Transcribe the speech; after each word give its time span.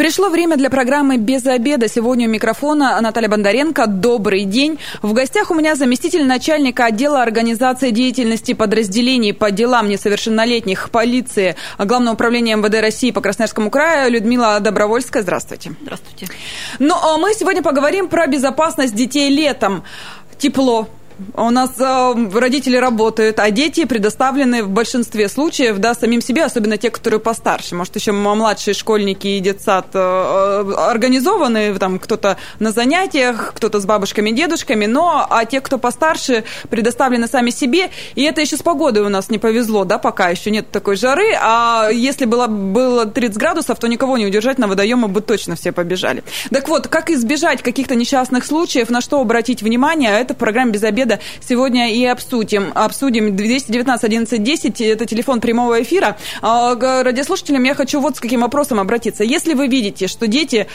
Пришло 0.00 0.30
время 0.30 0.56
для 0.56 0.70
программы 0.70 1.18
«Без 1.18 1.44
обеда». 1.44 1.86
Сегодня 1.86 2.26
у 2.26 2.30
микрофона 2.30 2.98
Наталья 3.02 3.28
Бондаренко. 3.28 3.86
Добрый 3.86 4.46
день. 4.46 4.78
В 5.02 5.12
гостях 5.12 5.50
у 5.50 5.54
меня 5.54 5.74
заместитель 5.74 6.24
начальника 6.24 6.86
отдела 6.86 7.22
организации 7.22 7.90
деятельности 7.90 8.54
подразделений 8.54 9.34
по 9.34 9.50
делам 9.50 9.90
несовершеннолетних 9.90 10.88
полиции 10.88 11.54
Главного 11.76 12.14
управления 12.14 12.56
МВД 12.56 12.80
России 12.80 13.10
по 13.10 13.20
Красноярскому 13.20 13.68
краю 13.70 14.10
Людмила 14.10 14.58
Добровольская. 14.60 15.22
Здравствуйте. 15.22 15.72
Здравствуйте. 15.82 16.28
Ну, 16.78 16.94
а 16.94 17.18
мы 17.18 17.34
сегодня 17.34 17.62
поговорим 17.62 18.08
про 18.08 18.26
безопасность 18.26 18.94
детей 18.94 19.28
летом. 19.28 19.84
Тепло, 20.38 20.88
у 21.36 21.50
нас 21.50 21.70
э, 21.78 22.28
родители 22.34 22.76
работают, 22.76 23.38
а 23.38 23.50
дети 23.50 23.84
предоставлены 23.84 24.62
в 24.62 24.68
большинстве 24.68 25.28
случаев, 25.28 25.78
да, 25.78 25.94
самим 25.94 26.20
себе, 26.20 26.44
особенно 26.44 26.76
те, 26.76 26.90
которые 26.90 27.20
постарше. 27.20 27.74
Может, 27.74 27.96
еще 27.96 28.12
младшие 28.12 28.74
школьники 28.74 29.26
и 29.26 29.40
детсад 29.40 29.86
э, 29.94 29.98
э, 29.98 30.72
организованы, 30.74 31.78
там 31.78 31.98
кто-то 31.98 32.36
на 32.58 32.72
занятиях, 32.72 33.52
кто-то 33.54 33.80
с 33.80 33.86
бабушками, 33.86 34.30
дедушками, 34.30 34.86
но 34.86 35.26
а 35.28 35.44
те, 35.44 35.60
кто 35.60 35.78
постарше, 35.78 36.44
предоставлены 36.68 37.26
сами 37.26 37.50
себе. 37.50 37.90
И 38.14 38.22
это 38.22 38.40
еще 38.40 38.56
с 38.56 38.62
погодой 38.62 39.02
у 39.02 39.08
нас 39.08 39.30
не 39.30 39.38
повезло, 39.38 39.84
да, 39.84 39.98
пока 39.98 40.28
еще 40.28 40.50
нет 40.50 40.70
такой 40.70 40.96
жары. 40.96 41.32
А 41.40 41.88
если 41.90 42.24
было, 42.24 42.46
было 42.46 43.06
30 43.06 43.36
градусов, 43.36 43.78
то 43.78 43.88
никого 43.88 44.18
не 44.18 44.26
удержать 44.26 44.58
на 44.58 44.68
водоемы 44.68 45.08
бы 45.08 45.20
точно 45.20 45.56
все 45.56 45.72
побежали. 45.72 46.22
Так 46.50 46.68
вот, 46.68 46.88
как 46.88 47.10
избежать 47.10 47.62
каких-то 47.62 47.94
несчастных 47.94 48.44
случаев, 48.44 48.90
на 48.90 49.00
что 49.00 49.20
обратить 49.20 49.62
внимание, 49.62 50.10
это 50.20 50.34
программа 50.34 50.70
«Без 50.70 50.84
обеда» 50.84 51.09
беседа 51.10 51.20
сегодня 51.40 51.92
и 51.92 52.04
обсудим. 52.04 52.72
Обсудим 52.74 53.36
219 53.36 54.04
11 54.04 54.42
10, 54.42 54.80
это 54.80 55.06
телефон 55.06 55.40
прямого 55.40 55.82
эфира. 55.82 56.16
А, 56.42 56.74
к 56.74 57.02
радиослушателям 57.02 57.64
я 57.64 57.74
хочу 57.74 58.00
вот 58.00 58.16
с 58.16 58.20
каким 58.20 58.40
вопросом 58.40 58.78
обратиться. 58.78 59.24
Если 59.24 59.54
вы 59.54 59.66
видите, 59.66 60.06
что 60.06 60.26
дети 60.26 60.66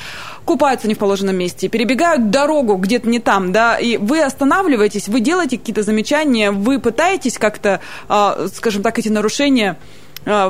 купаются 0.46 0.88
не 0.88 0.94
в 0.94 0.98
положенном 0.98 1.36
месте, 1.36 1.70
перебегают 1.70 2.30
дорогу 2.30 2.76
где-то 2.76 3.10
не 3.10 3.20
там, 3.20 3.52
да, 3.52 3.78
и 3.78 3.98
вы 3.98 4.22
останавливаетесь, 4.22 5.08
вы 5.08 5.20
делаете 5.20 5.58
какие-то 5.58 5.84
замечания, 5.84 6.52
вы 6.52 6.80
пытаетесь 6.80 7.38
как-то, 7.38 7.80
а, 8.10 8.48
скажем 8.54 8.84
так, 8.84 9.00
эти 9.00 9.10
нарушения 9.10 9.78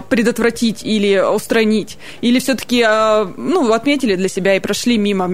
предотвратить 0.09 0.83
или 0.83 1.19
устранить? 1.19 1.97
Или 2.21 2.39
все-таки 2.39 2.83
э, 2.87 3.27
ну, 3.37 3.71
отметили 3.73 4.15
для 4.15 4.29
себя 4.29 4.55
и 4.55 4.59
прошли 4.59 4.97
мимо 4.97 5.27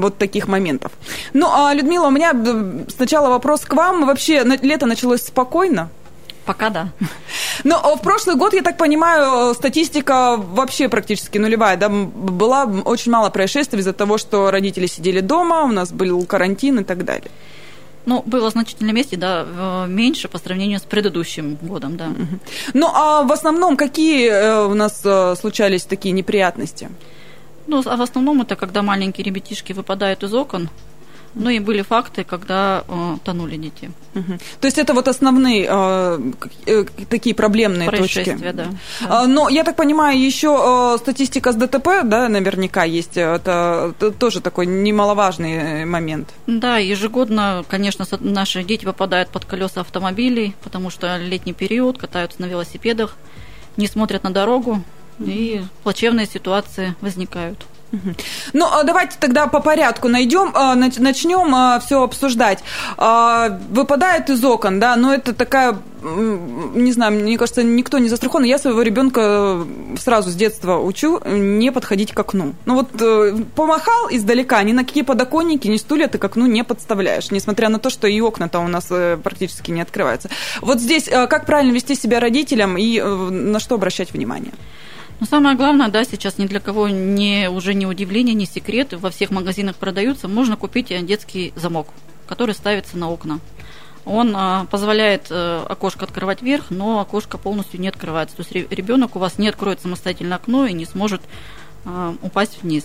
вот 0.00 0.18
таких 0.18 0.48
моментов? 0.48 0.92
Ну, 1.32 1.48
а, 1.50 1.74
Людмила, 1.74 2.06
у 2.06 2.10
меня 2.10 2.32
э, 2.32 2.84
сначала 2.94 3.28
вопрос 3.28 3.62
к 3.62 3.74
вам. 3.74 4.06
Вообще, 4.06 4.44
лето 4.62 4.86
началось 4.86 5.22
спокойно? 5.22 5.90
Пока 6.44 6.70
да. 6.70 6.88
Но 7.64 7.96
в 7.96 8.02
прошлый 8.02 8.36
год, 8.36 8.54
я 8.54 8.62
так 8.62 8.76
понимаю, 8.76 9.54
статистика 9.54 10.36
вообще 10.36 10.88
практически 10.88 11.38
нулевая. 11.38 11.76
Да? 11.76 11.88
Была 11.88 12.64
очень 12.64 13.12
мало 13.12 13.30
происшествий 13.30 13.80
из-за 13.80 13.92
того, 13.92 14.18
что 14.18 14.50
родители 14.50 14.86
сидели 14.86 15.20
дома, 15.20 15.62
у 15.62 15.68
нас 15.68 15.92
был 15.92 16.24
карантин 16.26 16.80
и 16.80 16.84
так 16.84 17.04
далее. 17.04 17.30
Ну, 18.04 18.22
было 18.26 18.50
значительно 18.50 18.90
месте, 18.90 19.16
да, 19.16 19.86
меньше 19.88 20.28
по 20.28 20.38
сравнению 20.38 20.80
с 20.80 20.82
предыдущим 20.82 21.56
годом, 21.62 21.96
да. 21.96 22.12
Ну, 22.74 22.90
а 22.92 23.22
в 23.22 23.32
основном 23.32 23.76
какие 23.76 24.28
э, 24.28 24.64
у 24.64 24.74
нас 24.74 25.02
э, 25.04 25.36
случались 25.36 25.84
такие 25.84 26.12
неприятности? 26.12 26.90
Ну, 27.66 27.82
а 27.86 27.96
в 27.96 28.02
основном 28.02 28.42
это 28.42 28.56
когда 28.56 28.82
маленькие 28.82 29.24
ребятишки 29.24 29.72
выпадают 29.72 30.24
из 30.24 30.34
окон, 30.34 30.68
ну 31.34 31.50
и 31.50 31.58
были 31.58 31.82
факты, 31.82 32.24
когда 32.24 32.84
э, 32.88 33.16
тонули 33.24 33.56
дети. 33.56 33.90
Угу. 34.14 34.38
То 34.60 34.66
есть 34.66 34.78
это 34.78 34.92
вот 34.92 35.08
основные 35.08 35.66
э, 35.68 36.20
э, 36.66 36.84
такие 37.08 37.34
проблемные 37.34 37.90
точки. 37.90 38.36
Да, 38.40 38.52
да. 38.52 39.26
Но 39.26 39.48
я 39.48 39.64
так 39.64 39.76
понимаю, 39.76 40.20
еще 40.20 40.94
э, 40.94 40.98
статистика 40.98 41.52
с 41.52 41.56
ДТП, 41.56 42.04
да, 42.04 42.28
наверняка 42.28 42.84
есть. 42.84 43.16
Это, 43.16 43.94
это 43.96 44.10
тоже 44.10 44.40
такой 44.40 44.66
немаловажный 44.66 45.84
момент. 45.84 46.28
Да, 46.46 46.76
ежегодно, 46.78 47.64
конечно, 47.68 48.04
наши 48.20 48.62
дети 48.62 48.84
попадают 48.84 49.30
под 49.30 49.44
колеса 49.44 49.80
автомобилей, 49.80 50.54
потому 50.62 50.90
что 50.90 51.16
летний 51.16 51.54
период 51.54 51.98
катаются 51.98 52.40
на 52.42 52.46
велосипедах, 52.46 53.16
не 53.76 53.86
смотрят 53.86 54.22
на 54.22 54.30
дорогу, 54.30 54.82
и 55.18 55.62
плачевные 55.82 56.26
ситуации 56.26 56.94
возникают. 57.00 57.64
Ну, 58.52 58.66
а 58.66 58.82
давайте 58.84 59.16
тогда 59.18 59.46
по 59.46 59.60
порядку 59.60 60.08
найдем, 60.08 60.50
а, 60.54 60.74
начнем 60.74 61.54
а, 61.54 61.80
все 61.80 62.02
обсуждать. 62.02 62.60
Выпадает 62.96 64.30
из 64.30 64.44
окон, 64.44 64.80
да, 64.80 64.96
но 64.96 65.14
это 65.14 65.34
такая, 65.34 65.78
не 66.02 66.92
знаю, 66.92 67.12
мне 67.12 67.38
кажется, 67.38 67.62
никто 67.62 67.98
не 67.98 68.08
застрахован. 68.08 68.44
Я 68.44 68.58
своего 68.58 68.82
ребенка 68.82 69.64
сразу 69.98 70.30
с 70.30 70.34
детства 70.34 70.78
учу 70.78 71.20
не 71.24 71.70
подходить 71.72 72.12
к 72.12 72.18
окну. 72.18 72.54
Ну 72.66 72.74
вот 72.74 72.88
э, 73.00 73.36
помахал 73.54 74.08
издалека, 74.10 74.62
ни 74.62 74.72
на 74.72 74.84
какие 74.84 75.02
подоконники, 75.02 75.68
ни 75.68 75.76
стулья 75.76 76.08
ты 76.08 76.18
к 76.18 76.24
окну 76.24 76.46
не 76.46 76.64
подставляешь, 76.64 77.30
несмотря 77.30 77.68
на 77.68 77.78
то, 77.78 77.90
что 77.90 78.06
и 78.06 78.20
окна-то 78.20 78.60
у 78.60 78.68
нас 78.68 78.86
э, 78.90 79.18
практически 79.22 79.70
не 79.70 79.80
открываются. 79.80 80.28
Вот 80.60 80.80
здесь 80.80 81.08
э, 81.08 81.26
как 81.26 81.46
правильно 81.46 81.72
вести 81.72 81.94
себя 81.94 82.20
родителям 82.20 82.76
и 82.76 83.00
на 83.00 83.60
что 83.60 83.74
обращать 83.74 84.12
внимание? 84.12 84.52
Но 85.22 85.26
самое 85.26 85.56
главное, 85.56 85.86
да, 85.86 86.02
сейчас 86.02 86.38
ни 86.38 86.46
для 86.48 86.58
кого 86.58 86.88
не, 86.88 87.48
уже 87.48 87.74
не 87.74 87.86
удивление, 87.86 88.34
не 88.34 88.44
секрет. 88.44 88.92
Во 88.92 89.08
всех 89.08 89.30
магазинах 89.30 89.76
продаются. 89.76 90.26
Можно 90.26 90.56
купить 90.56 90.88
детский 91.06 91.52
замок, 91.54 91.86
который 92.26 92.56
ставится 92.56 92.98
на 92.98 93.08
окна. 93.08 93.38
Он 94.04 94.32
а, 94.34 94.64
позволяет 94.64 95.28
а, 95.30 95.64
окошко 95.68 96.06
открывать 96.06 96.42
вверх, 96.42 96.70
но 96.70 96.98
окошко 96.98 97.38
полностью 97.38 97.80
не 97.80 97.86
открывается. 97.86 98.34
То 98.34 98.42
есть 98.42 98.72
ребенок 98.72 99.14
у 99.14 99.20
вас 99.20 99.38
не 99.38 99.46
откроет 99.46 99.80
самостоятельно 99.80 100.34
окно 100.34 100.66
и 100.66 100.72
не 100.72 100.86
сможет 100.86 101.22
упасть 102.20 102.60
вниз. 102.60 102.84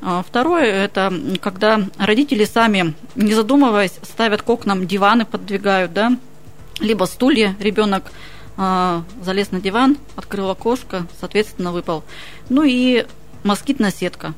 А, 0.00 0.22
второе– 0.22 0.66
это 0.84 1.12
когда 1.40 1.80
родители 1.98 2.44
сами, 2.44 2.94
не 3.16 3.34
задумываясь, 3.34 3.98
ставят 4.02 4.42
к 4.42 4.48
окнам 4.48 4.86
диваны, 4.86 5.24
подвигают, 5.24 5.92
да, 5.92 6.16
либо 6.78 7.06
стулья. 7.06 7.56
Ребенок 7.58 8.12
залез 8.56 9.50
на 9.50 9.60
диван, 9.60 9.96
открыл 10.14 10.50
окошко, 10.50 11.06
соответственно, 11.18 11.72
выпал. 11.72 12.04
Ну 12.48 12.62
и 12.62 13.04
москитная 13.42 13.90
сетка. 13.90 14.34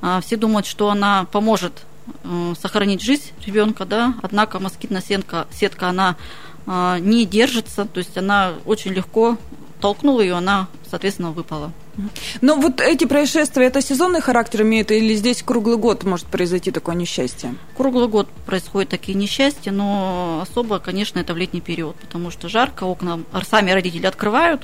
А, 0.00 0.20
все 0.20 0.36
думают, 0.36 0.66
что 0.66 0.90
она 0.90 1.26
поможет 1.32 1.82
э, 2.24 2.54
сохранить 2.60 3.02
жизнь 3.02 3.32
ребенка, 3.44 3.84
да, 3.84 4.14
однако 4.22 4.58
москитная 4.60 5.02
сетка, 5.02 5.46
сетка 5.50 5.88
она 5.88 6.16
а, 6.66 6.98
не 6.98 7.24
держится, 7.24 7.86
то 7.86 7.98
есть 7.98 8.16
она 8.16 8.54
очень 8.64 8.92
легко 8.92 9.36
толкнул 9.80 10.20
ее, 10.20 10.34
она, 10.34 10.68
соответственно, 10.88 11.30
выпала. 11.30 11.72
Но 12.40 12.56
вот 12.56 12.80
эти 12.80 13.04
происшествия, 13.04 13.66
это 13.66 13.80
сезонный 13.80 14.20
характер 14.20 14.62
имеет 14.62 14.90
или 14.90 15.14
здесь 15.14 15.42
круглый 15.42 15.76
год 15.76 16.04
может 16.04 16.26
произойти 16.26 16.70
такое 16.70 16.94
несчастье? 16.94 17.54
Круглый 17.76 18.08
год 18.08 18.28
происходят 18.46 18.90
такие 18.90 19.14
несчастья, 19.14 19.72
но 19.72 20.40
особо, 20.42 20.78
конечно, 20.78 21.18
это 21.18 21.34
в 21.34 21.36
летний 21.36 21.60
период, 21.60 21.96
потому 21.96 22.30
что 22.30 22.48
жарко, 22.48 22.84
окна 22.84 23.20
сами 23.48 23.70
родители 23.70 24.06
открывают, 24.06 24.62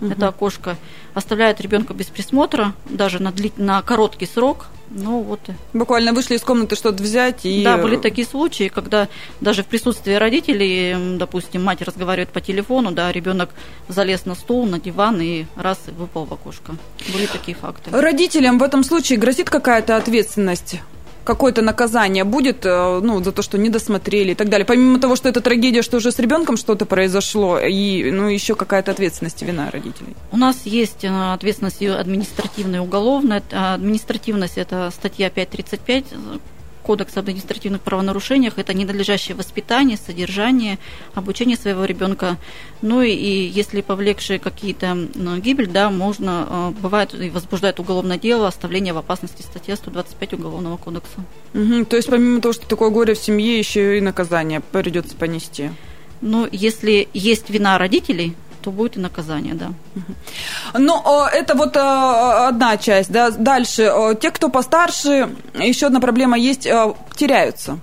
угу. 0.00 0.10
это 0.10 0.28
окошко, 0.28 0.76
оставляют 1.14 1.60
ребенка 1.60 1.94
без 1.94 2.06
присмотра, 2.06 2.74
даже 2.88 3.22
на, 3.22 3.32
длит... 3.32 3.58
на 3.58 3.82
короткий 3.82 4.26
срок, 4.26 4.66
ну 4.90 5.22
вот. 5.22 5.40
Буквально 5.72 6.12
вышли 6.12 6.34
из 6.34 6.42
комнаты 6.42 6.74
что-то 6.74 7.02
взять 7.02 7.46
и... 7.46 7.62
Да, 7.62 7.76
были 7.76 7.96
такие 7.96 8.26
случаи, 8.26 8.68
когда 8.68 9.08
даже 9.40 9.62
в 9.62 9.66
присутствии 9.66 10.14
родителей, 10.14 11.16
допустим, 11.16 11.62
мать 11.62 11.80
разговаривает 11.82 12.30
по 12.30 12.40
телефону, 12.40 12.90
да, 12.90 13.12
ребенок 13.12 13.50
залез 13.88 14.26
на 14.26 14.34
стул, 14.34 14.66
на 14.66 14.80
диван 14.80 15.20
и 15.20 15.44
раз 15.54 15.78
и 15.86 15.92
выпал 15.92 16.24
в 16.24 16.32
окошко. 16.32 16.74
Были 17.12 17.26
такие 17.26 17.56
факты. 17.56 17.90
Родителям 17.92 18.58
в 18.58 18.62
этом 18.64 18.82
случае 18.82 19.18
грозит 19.18 19.48
какая-то 19.48 19.96
ответственность? 19.96 20.80
Какое-то 21.24 21.62
наказание 21.62 22.24
будет, 22.24 22.64
э, 22.64 23.00
ну, 23.02 23.22
за 23.22 23.32
то, 23.32 23.42
что 23.42 23.58
не 23.58 23.68
досмотрели 23.68 24.32
и 24.32 24.34
так 24.34 24.48
далее. 24.48 24.64
Помимо 24.66 24.98
того, 24.98 25.16
что 25.16 25.28
это 25.28 25.40
трагедия, 25.40 25.82
что 25.82 25.98
уже 25.98 26.12
с 26.12 26.18
ребенком 26.18 26.56
что-то 26.56 26.86
произошло, 26.86 27.58
и, 27.58 28.10
ну, 28.10 28.28
еще 28.28 28.54
какая-то 28.54 28.90
ответственность 28.90 29.42
вина 29.42 29.70
родителей. 29.70 30.16
У 30.32 30.36
нас 30.36 30.62
есть 30.64 31.04
э, 31.04 31.32
ответственность 31.32 31.82
административная 31.82 32.80
и 32.80 32.82
уголовная. 32.82 33.42
Административность– 33.50 34.54
это 34.58 34.90
статья 34.94 35.30
535 35.30 36.04
Кодекс 36.90 37.16
об 37.16 37.26
административных 37.26 37.82
правонарушениях– 37.82 38.54
это 38.56 38.74
ненадлежащее 38.74 39.36
воспитание, 39.36 39.96
содержание, 39.96 40.80
обучение 41.14 41.56
своего 41.56 41.84
ребенка. 41.84 42.36
Ну 42.82 43.00
и, 43.00 43.14
если 43.14 43.80
повлекшие 43.80 44.40
какие-то 44.40 44.98
ну, 45.14 45.36
гибель, 45.36 45.68
да, 45.68 45.88
можно, 45.88 46.48
э, 46.50 46.80
бывает 46.82 47.14
и 47.14 47.30
возбуждает 47.30 47.78
уголовное 47.78 48.18
дело, 48.18 48.48
оставление 48.48 48.92
в 48.92 48.98
опасности, 48.98 49.42
статья 49.42 49.76
125 49.76 50.32
Уголовного 50.32 50.78
кодекса. 50.78 51.20
Угу, 51.54 51.84
то 51.84 51.94
есть 51.94 52.10
помимо 52.10 52.40
того, 52.40 52.54
что 52.54 52.66
такое 52.66 52.90
горе 52.90 53.14
в 53.14 53.18
семье, 53.18 53.56
еще 53.56 53.98
и 53.98 54.00
наказание 54.00 54.60
придется 54.60 55.14
понести? 55.14 55.70
Ну, 56.20 56.48
если 56.50 57.06
есть 57.14 57.50
вина 57.50 57.78
родителей, 57.78 58.34
то 58.60 58.70
будет 58.70 58.96
и 58.96 59.00
наказание, 59.00 59.54
да. 59.54 59.72
Ну, 60.78 61.02
это 61.26 61.54
вот 61.54 61.76
одна 61.76 62.76
часть, 62.76 63.10
да. 63.10 63.30
Дальше, 63.30 63.92
те, 64.20 64.30
кто 64.30 64.48
постарше, 64.48 65.30
еще 65.54 65.86
одна 65.86 66.00
проблема 66.00 66.38
есть, 66.38 66.68
теряются. 67.16 67.78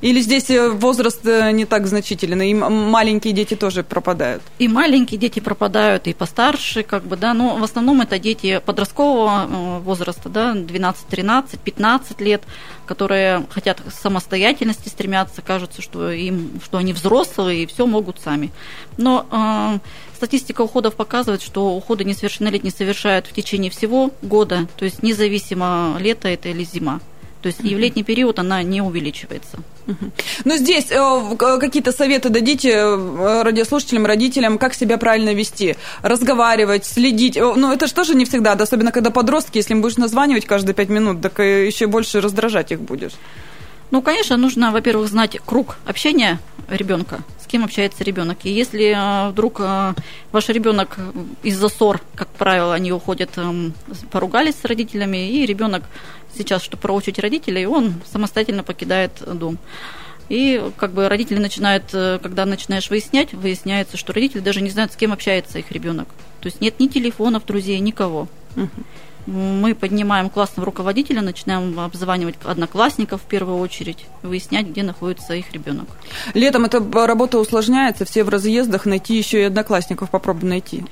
Или 0.00 0.20
здесь 0.20 0.48
э, 0.50 0.68
возраст 0.68 1.26
э, 1.26 1.50
не 1.50 1.64
так 1.64 1.86
значителен, 1.86 2.40
и 2.42 2.54
маленькие 2.54 3.32
дети 3.32 3.54
тоже 3.54 3.82
пропадают? 3.82 4.42
И 4.58 4.68
маленькие 4.68 5.18
дети 5.18 5.40
пропадают, 5.40 6.06
и 6.06 6.14
постарше, 6.14 6.84
как 6.84 7.04
бы, 7.04 7.16
да, 7.16 7.34
но 7.34 7.56
в 7.56 7.64
основном 7.64 8.00
это 8.00 8.18
дети 8.18 8.60
подросткового 8.64 9.46
э, 9.48 9.78
возраста, 9.80 10.28
да, 10.28 10.54
12, 10.54 11.06
13, 11.06 11.58
15 11.60 12.20
лет, 12.20 12.42
которые 12.86 13.44
хотят 13.50 13.82
самостоятельности, 13.90 14.88
стремятся, 14.88 15.42
кажется, 15.42 15.82
что 15.82 16.12
им, 16.12 16.60
что 16.64 16.78
они 16.78 16.92
взрослые 16.92 17.64
и 17.64 17.66
все 17.66 17.84
могут 17.84 18.20
сами. 18.20 18.52
Но 18.98 19.26
э, 19.30 19.78
статистика 20.16 20.62
уходов 20.62 20.94
показывает, 20.94 21.42
что 21.42 21.74
уходы 21.74 22.04
несовершеннолетние 22.04 22.72
совершают 22.72 23.26
в 23.26 23.32
течение 23.32 23.70
всего 23.70 24.12
года, 24.22 24.68
то 24.76 24.84
есть 24.84 25.02
независимо 25.02 25.96
лето 25.98 26.28
это 26.28 26.50
или 26.50 26.62
зима. 26.62 27.00
То 27.42 27.46
есть 27.48 27.60
и 27.62 27.74
в 27.74 27.78
летний 27.78 28.02
период 28.02 28.38
она 28.38 28.62
не 28.62 28.80
увеличивается. 28.82 29.58
Но 30.44 30.56
здесь 30.56 30.90
э, 30.90 31.36
какие-то 31.38 31.92
советы 31.92 32.28
дадите 32.28 32.70
э, 32.72 33.42
радиослушателям, 33.42 34.06
родителям, 34.06 34.58
как 34.58 34.74
себя 34.74 34.98
правильно 34.98 35.32
вести, 35.32 35.76
разговаривать, 36.02 36.84
следить. 36.84 37.36
Ну, 37.36 37.72
это 37.72 37.86
же 37.86 37.94
тоже 37.94 38.14
не 38.14 38.24
всегда, 38.24 38.52
особенно 38.52 38.92
когда 38.92 39.10
подростки, 39.10 39.58
если 39.58 39.72
им 39.72 39.80
будешь 39.80 39.96
названивать 39.96 40.46
каждые 40.46 40.74
пять 40.74 40.88
минут, 40.88 41.22
так 41.22 41.38
еще 41.38 41.86
больше 41.86 42.20
раздражать 42.20 42.72
их 42.72 42.80
будешь. 42.80 43.12
Ну, 43.90 44.02
конечно, 44.02 44.36
нужно, 44.36 44.70
во-первых, 44.70 45.08
знать 45.08 45.38
круг 45.46 45.76
общения 45.86 46.40
ребенка, 46.68 47.20
кем 47.48 47.64
общается 47.64 48.04
ребенок. 48.04 48.38
И 48.44 48.50
если 48.50 48.94
э, 48.94 49.30
вдруг 49.30 49.60
ваш 49.60 50.48
ребенок 50.48 50.98
из-за 51.42 51.68
ссор, 51.68 52.00
как 52.14 52.28
правило, 52.28 52.74
они 52.74 52.92
уходят, 52.92 53.30
эм, 53.36 53.72
поругались 54.10 54.54
с 54.54 54.64
родителями, 54.64 55.30
и 55.30 55.46
ребенок 55.46 55.82
сейчас, 56.36 56.62
чтобы 56.62 56.80
проучить 56.80 57.18
родителей, 57.18 57.66
он 57.66 57.94
самостоятельно 58.10 58.62
покидает 58.62 59.12
дом. 59.26 59.58
И 60.28 60.62
как 60.76 60.92
бы 60.92 61.08
родители 61.08 61.38
начинают, 61.38 61.84
э, 61.92 62.18
когда 62.22 62.44
начинаешь 62.44 62.90
выяснять, 62.90 63.32
выясняется, 63.32 63.96
что 63.96 64.12
родители 64.12 64.40
даже 64.40 64.60
не 64.60 64.70
знают, 64.70 64.92
с 64.92 64.96
кем 64.96 65.12
общается 65.12 65.58
их 65.58 65.72
ребенок. 65.72 66.08
То 66.40 66.46
есть 66.46 66.60
нет 66.60 66.78
ни 66.80 66.88
телефонов, 66.88 67.46
друзей, 67.46 67.78
никого. 67.80 68.28
Мы 69.28 69.74
поднимаем 69.74 70.30
классного 70.30 70.64
руководителя, 70.64 71.20
начинаем 71.20 71.78
обзванивать 71.78 72.36
одноклассников 72.44 73.20
в 73.20 73.24
первую 73.26 73.58
очередь, 73.58 74.06
выяснять, 74.22 74.68
где 74.68 74.82
находится 74.82 75.34
их 75.34 75.52
ребенок. 75.52 75.86
Летом 76.32 76.64
эта 76.64 76.80
работа 77.06 77.38
усложняется, 77.38 78.06
все 78.06 78.24
в 78.24 78.30
разъездах, 78.30 78.86
найти 78.86 79.18
еще 79.18 79.40
и 79.42 79.44
одноклассников 79.44 80.08
попробуй 80.08 80.48
найти. 80.48 80.84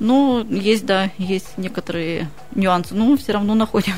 Ну, 0.00 0.44
есть, 0.44 0.84
да, 0.86 1.10
есть 1.18 1.56
некоторые 1.56 2.28
нюансы, 2.56 2.96
но 2.96 3.16
все 3.16 3.32
равно 3.32 3.54
находим. 3.54 3.94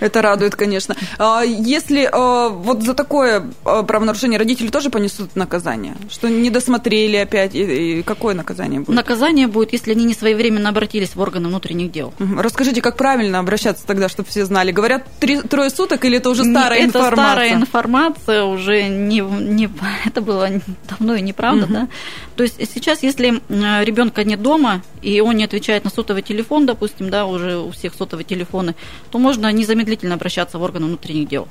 Это 0.00 0.22
радует, 0.22 0.56
конечно. 0.56 0.96
А 1.18 1.42
если 1.42 2.08
а, 2.10 2.48
вот 2.48 2.82
за 2.82 2.94
такое 2.94 3.50
а, 3.64 3.82
правонарушение 3.82 4.38
родители 4.38 4.68
тоже 4.68 4.90
понесут 4.90 5.36
наказание? 5.36 5.94
Что 6.10 6.28
не 6.28 6.50
досмотрели 6.50 7.16
опять? 7.16 7.54
И 7.54 8.02
какое 8.02 8.34
наказание 8.34 8.80
будет? 8.80 8.94
Наказание 8.94 9.46
будет, 9.46 9.72
если 9.72 9.92
они 9.92 10.04
не 10.04 10.14
своевременно 10.14 10.68
обратились 10.68 11.14
в 11.14 11.20
органы 11.20 11.48
внутренних 11.48 11.92
дел. 11.92 12.12
Расскажите, 12.18 12.82
как 12.82 12.96
правильно 12.96 13.38
обращаться 13.38 13.86
тогда, 13.86 14.08
чтобы 14.08 14.28
все 14.28 14.44
знали? 14.44 14.72
Говорят, 14.72 15.06
три, 15.20 15.40
трое 15.40 15.70
суток 15.70 16.04
или 16.04 16.18
это 16.18 16.30
уже 16.30 16.44
старая 16.44 16.80
не, 16.80 16.86
информация? 16.86 17.14
Это 17.14 17.32
старая 17.32 17.54
информация, 17.54 18.44
уже 18.44 18.88
не, 18.88 19.20
не, 19.20 19.68
это 20.04 20.20
было 20.20 20.48
давно 20.88 21.14
и 21.14 21.22
неправда, 21.22 21.64
угу. 21.64 21.72
да? 21.72 21.88
То 22.36 22.42
есть 22.42 22.56
сейчас, 22.74 23.02
если 23.02 23.40
ребенка 23.84 24.24
нет 24.24 24.42
дома, 24.42 24.82
и 25.02 25.20
он 25.20 25.36
не 25.36 25.44
отвечает 25.44 25.84
на 25.84 25.90
сотовый 25.90 26.22
телефон, 26.22 26.66
допустим, 26.66 27.10
да, 27.10 27.26
уже 27.26 27.58
у 27.58 27.70
всех 27.70 27.94
сотовые 27.94 28.24
телефоны, 28.24 28.74
то 29.10 29.18
можно 29.18 29.50
незамедлительно 29.52 29.83
обращаться 30.14 30.58
в 30.58 30.62
органы 30.62 30.86
внутренних 30.86 31.28
дел. 31.28 31.48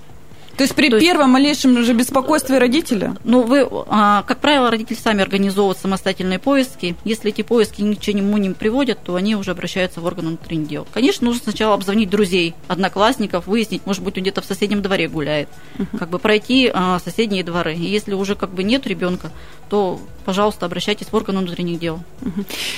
То 0.58 0.64
есть 0.64 0.76
при 0.76 0.90
То 0.90 1.00
первом 1.00 1.32
есть, 1.32 1.34
малейшем 1.34 1.84
же 1.84 1.94
беспокойстве 1.94 2.60
родителя? 2.60 3.16
Ну, 3.24 3.42
вы, 3.42 3.68
а, 3.88 4.24
как 4.24 4.40
правило, 4.40 4.70
родители 4.70 4.98
сами 4.98 5.22
организовывают 5.22 5.80
самостоятельные 5.80 6.40
поиски. 6.40 6.96
Если 7.04 7.32
эти 7.32 7.42
поиски 7.42 7.82
ни 7.82 7.96
к 7.96 8.00
чему 8.00 8.38
не 8.38 8.52
приводят, 8.52 9.00
то 9.04 9.16
они 9.16 9.36
уже 9.36 9.52
обращаются 9.52 10.00
в 10.00 10.06
органы 10.06 10.30
внутренних 10.30 10.68
дел. 10.68 10.88
Конечно, 10.94 11.26
нужно 11.26 11.44
сначала 11.44 11.74
обзвонить 11.74 12.10
друзей, 12.10 12.54
одноклассников, 12.68 13.48
выяснить, 13.48 13.86
может 13.86 14.04
быть, 14.04 14.16
он 14.18 14.22
где-то 14.22 14.42
в 14.42 14.46
соседнем 14.46 14.82
дворе 14.82 15.08
гуляет. 15.08 15.50
Uh-huh. 15.78 15.98
Как 15.98 16.10
бы 16.10 16.20
пройти 16.20 16.70
а, 16.74 17.00
соседние 17.00 17.44
дворы. 17.44 17.74
И 17.74 17.86
если 17.86 18.14
уже 18.14 18.36
как 18.36 18.52
бы 18.52 18.64
нет 18.64 18.86
ребенка, 18.86 19.32
то, 19.70 20.00
пожалуйста, 20.24 20.68
обращайтесь 20.68 21.08
в 21.08 21.16
органы 21.16 21.40
внутренних 21.40 21.80
дел. 21.80 22.00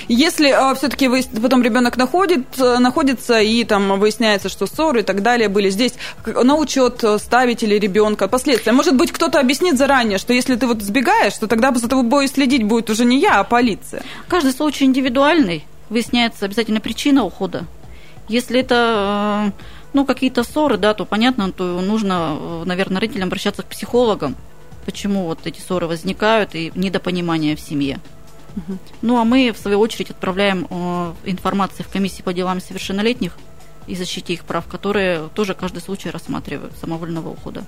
Если 0.08 0.50
а, 0.50 0.74
все-таки 0.76 1.10
потом 1.42 1.62
ребенок 1.62 1.98
находит, 1.98 2.58
находится 2.58 3.42
и 3.42 3.66
там 3.66 4.00
выясняется, 4.00 4.48
что 4.48 4.66
ссоры 4.66 5.02
и 5.02 5.04
так 5.04 5.22
далее 5.22 5.50
были 5.50 5.70
здесь, 5.70 5.94
на 6.26 6.56
учет 6.56 7.04
ставить 7.18 7.65
или 7.66 7.78
ребенка, 7.78 8.28
последствия. 8.28 8.72
Может 8.72 8.96
быть, 8.96 9.12
кто-то 9.12 9.40
объяснит 9.40 9.78
заранее, 9.78 10.18
что 10.18 10.34
если 10.34 10.56
ты 10.56 10.68
вот 10.68 10.82
сбегаешь, 10.82 11.38
то 11.38 11.48
тогда 11.48 11.74
за 11.74 11.90
тобой 11.90 12.28
следить 12.28 12.64
будет 12.64 12.90
уже 12.90 13.06
не 13.06 13.20
я, 13.20 13.40
а 13.40 13.44
полиция. 13.44 14.02
Каждый 14.28 14.54
случай 14.54 14.86
индивидуальный. 14.86 15.66
Выясняется 15.90 16.46
обязательно 16.46 16.80
причина 16.80 17.24
ухода. 17.24 17.66
Если 18.28 18.60
это 18.60 19.52
э, 19.56 19.62
ну, 19.94 20.06
какие-то 20.06 20.44
ссоры, 20.44 20.78
да, 20.78 20.96
то 20.96 21.06
понятно, 21.06 21.52
то 21.52 21.80
нужно, 21.82 22.38
э, 22.40 22.64
наверное, 22.66 23.02
родителям 23.02 23.28
обращаться 23.28 23.62
к 23.62 23.68
психологам 23.68 24.36
почему 24.86 25.26
вот 25.26 25.40
эти 25.46 25.60
ссоры 25.60 25.88
возникают 25.88 26.56
и 26.56 26.72
недопонимание 26.76 27.56
в 27.56 27.60
семье. 27.60 28.00
Ну 29.02 29.20
а 29.20 29.26
мы, 29.26 29.52
в 29.52 29.58
свою 29.58 29.80
очередь, 29.80 30.12
отправляем 30.12 30.66
э, 30.70 31.14
информацию 31.26 31.86
в 31.86 31.92
комиссии 31.92 32.22
по 32.22 32.34
делам 32.34 32.62
совершеннолетних 32.62 33.34
и 33.88 33.96
защите 33.96 34.34
их 34.34 34.44
прав, 34.44 34.66
которые 34.68 35.30
тоже 35.34 35.54
каждый 35.54 35.82
случай 35.82 36.10
рассматривают 36.10 36.74
самовольного 36.80 37.30
ухода. 37.30 37.64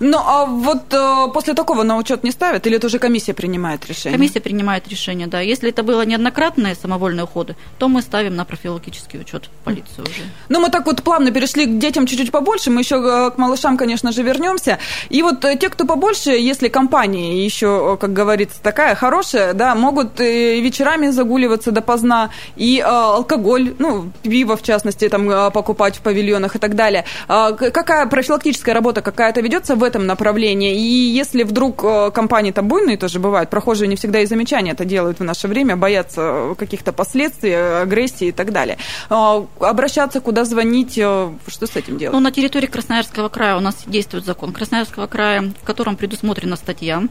Ну, 0.00 0.18
а 0.18 0.46
вот 0.46 0.92
э, 0.92 1.32
после 1.32 1.54
такого 1.54 1.82
на 1.82 1.96
учет 1.96 2.24
не 2.24 2.30
ставят, 2.30 2.66
или 2.66 2.76
это 2.76 2.86
уже 2.86 2.98
комиссия 2.98 3.34
принимает 3.34 3.86
решение? 3.86 4.18
Комиссия 4.18 4.40
принимает 4.40 4.88
решение, 4.88 5.26
да. 5.26 5.40
Если 5.40 5.70
это 5.70 5.82
было 5.82 6.04
неоднократные 6.04 6.74
самовольные 6.74 7.24
уходы, 7.24 7.56
то 7.78 7.88
мы 7.88 8.02
ставим 8.02 8.36
на 8.36 8.44
профилактический 8.44 9.20
учет 9.20 9.46
в 9.46 9.64
полицию 9.64 10.04
уже. 10.04 10.22
Ну, 10.48 10.60
мы 10.60 10.70
так 10.70 10.86
вот 10.86 11.02
плавно 11.02 11.30
перешли 11.30 11.66
к 11.66 11.78
детям 11.78 12.06
чуть-чуть 12.06 12.30
побольше, 12.30 12.70
мы 12.70 12.80
еще 12.80 12.96
э, 12.96 13.30
к 13.30 13.38
малышам, 13.38 13.76
конечно 13.76 14.12
же, 14.12 14.22
вернемся. 14.22 14.78
И 15.10 15.22
вот 15.22 15.44
э, 15.44 15.56
те, 15.56 15.68
кто 15.68 15.84
побольше, 15.84 16.30
если 16.30 16.68
компания 16.68 17.44
еще, 17.44 17.94
э, 17.94 17.96
как 18.00 18.12
говорится, 18.12 18.60
такая 18.62 18.94
хорошая, 18.94 19.54
да, 19.54 19.74
могут 19.74 20.18
вечерами 20.18 21.08
загуливаться 21.08 21.72
допоздна, 21.72 22.30
и 22.56 22.78
э, 22.78 22.82
алкоголь, 22.84 23.74
ну, 23.78 24.10
пиво, 24.22 24.56
в 24.56 24.62
частности, 24.62 25.08
там, 25.08 25.28
покупать 25.50 25.96
в 25.96 26.00
павильонах 26.00 26.56
и 26.56 26.58
так 26.58 26.74
далее. 26.74 27.04
А, 27.28 27.52
какая 27.52 28.06
профилактическая 28.06 28.74
работа 28.74 29.02
какая-то 29.02 29.40
ведется 29.40 29.76
в 29.76 29.82
этом 29.82 30.06
направлении? 30.06 30.74
И 30.74 30.82
если 30.82 31.42
вдруг 31.42 31.84
э, 31.84 32.10
компании 32.10 32.52
там 32.52 32.68
буйные 32.68 32.96
тоже 32.96 33.18
бывают, 33.18 33.50
прохожие 33.50 33.88
не 33.88 33.96
всегда 33.96 34.20
и 34.20 34.26
замечания 34.26 34.72
это 34.72 34.84
делают 34.84 35.20
в 35.20 35.24
наше 35.24 35.48
время, 35.48 35.76
боятся 35.76 36.54
каких-то 36.58 36.92
последствий, 36.92 37.52
агрессии 37.82 38.28
и 38.28 38.32
так 38.32 38.52
далее. 38.52 38.78
А, 39.10 39.44
обращаться, 39.60 40.20
куда 40.20 40.44
звонить, 40.44 40.98
э, 40.98 41.30
что 41.46 41.66
с 41.66 41.76
этим 41.76 41.98
делать? 41.98 42.14
Ну, 42.14 42.20
на 42.20 42.32
территории 42.32 42.66
Красноярского 42.66 43.28
края 43.28 43.56
у 43.56 43.60
нас 43.60 43.76
действует 43.86 44.24
закон 44.24 44.52
Красноярского 44.52 45.06
края, 45.06 45.52
в 45.60 45.64
котором 45.64 45.96
предусмотрена 45.96 46.56
статья 46.56 47.02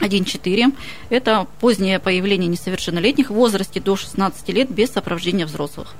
1.4. 0.00 0.72
Это 1.10 1.46
позднее 1.60 1.98
появление 1.98 2.48
несовершеннолетних 2.48 3.30
в 3.30 3.34
возрасте 3.34 3.80
до 3.80 3.96
16 3.96 4.48
лет 4.50 4.70
без 4.70 4.90
сопровождения 4.90 5.46
взрослых. 5.46 5.94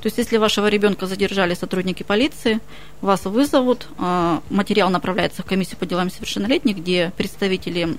То 0.00 0.06
есть, 0.06 0.18
если 0.18 0.36
вашего 0.36 0.68
ребенка 0.68 1.06
задержали 1.06 1.54
сотрудники 1.54 2.02
полиции, 2.02 2.60
вас 3.00 3.24
вызовут, 3.24 3.86
а, 3.98 4.42
материал 4.50 4.90
направляется 4.90 5.42
в 5.42 5.46
комиссию 5.46 5.78
по 5.78 5.86
делам 5.86 6.10
совершеннолетних, 6.10 6.76
где 6.76 7.12
представители 7.16 7.96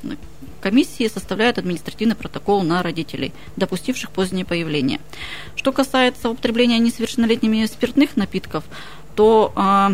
комиссии 0.61 1.07
составляют 1.09 1.57
административный 1.57 2.15
протокол 2.15 2.63
на 2.63 2.81
родителей, 2.81 3.33
допустивших 3.57 4.11
позднее 4.11 4.45
появление. 4.45 4.99
Что 5.55 5.71
касается 5.73 6.29
употребления 6.29 6.79
несовершеннолетними 6.79 7.65
спиртных 7.65 8.15
напитков, 8.15 8.63
то 9.15 9.51
а, 9.55 9.93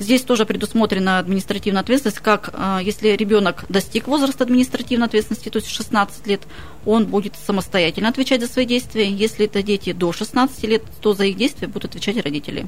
Здесь 0.00 0.22
тоже 0.22 0.46
предусмотрена 0.46 1.18
административная 1.18 1.82
ответственность, 1.82 2.20
как 2.20 2.50
а, 2.54 2.80
если 2.82 3.08
ребенок 3.08 3.66
достиг 3.68 4.08
возраста 4.08 4.44
административной 4.44 5.06
ответственности, 5.06 5.50
то 5.50 5.58
есть 5.58 5.68
16 5.68 6.26
лет, 6.26 6.40
он 6.86 7.04
будет 7.04 7.34
самостоятельно 7.36 8.08
отвечать 8.08 8.40
за 8.40 8.48
свои 8.48 8.64
действия. 8.64 9.10
Если 9.10 9.44
это 9.44 9.62
дети 9.62 9.92
до 9.92 10.10
16 10.12 10.64
лет, 10.64 10.82
то 11.02 11.12
за 11.12 11.26
их 11.26 11.36
действия 11.36 11.68
будут 11.68 11.90
отвечать 11.90 12.16
родители. 12.16 12.66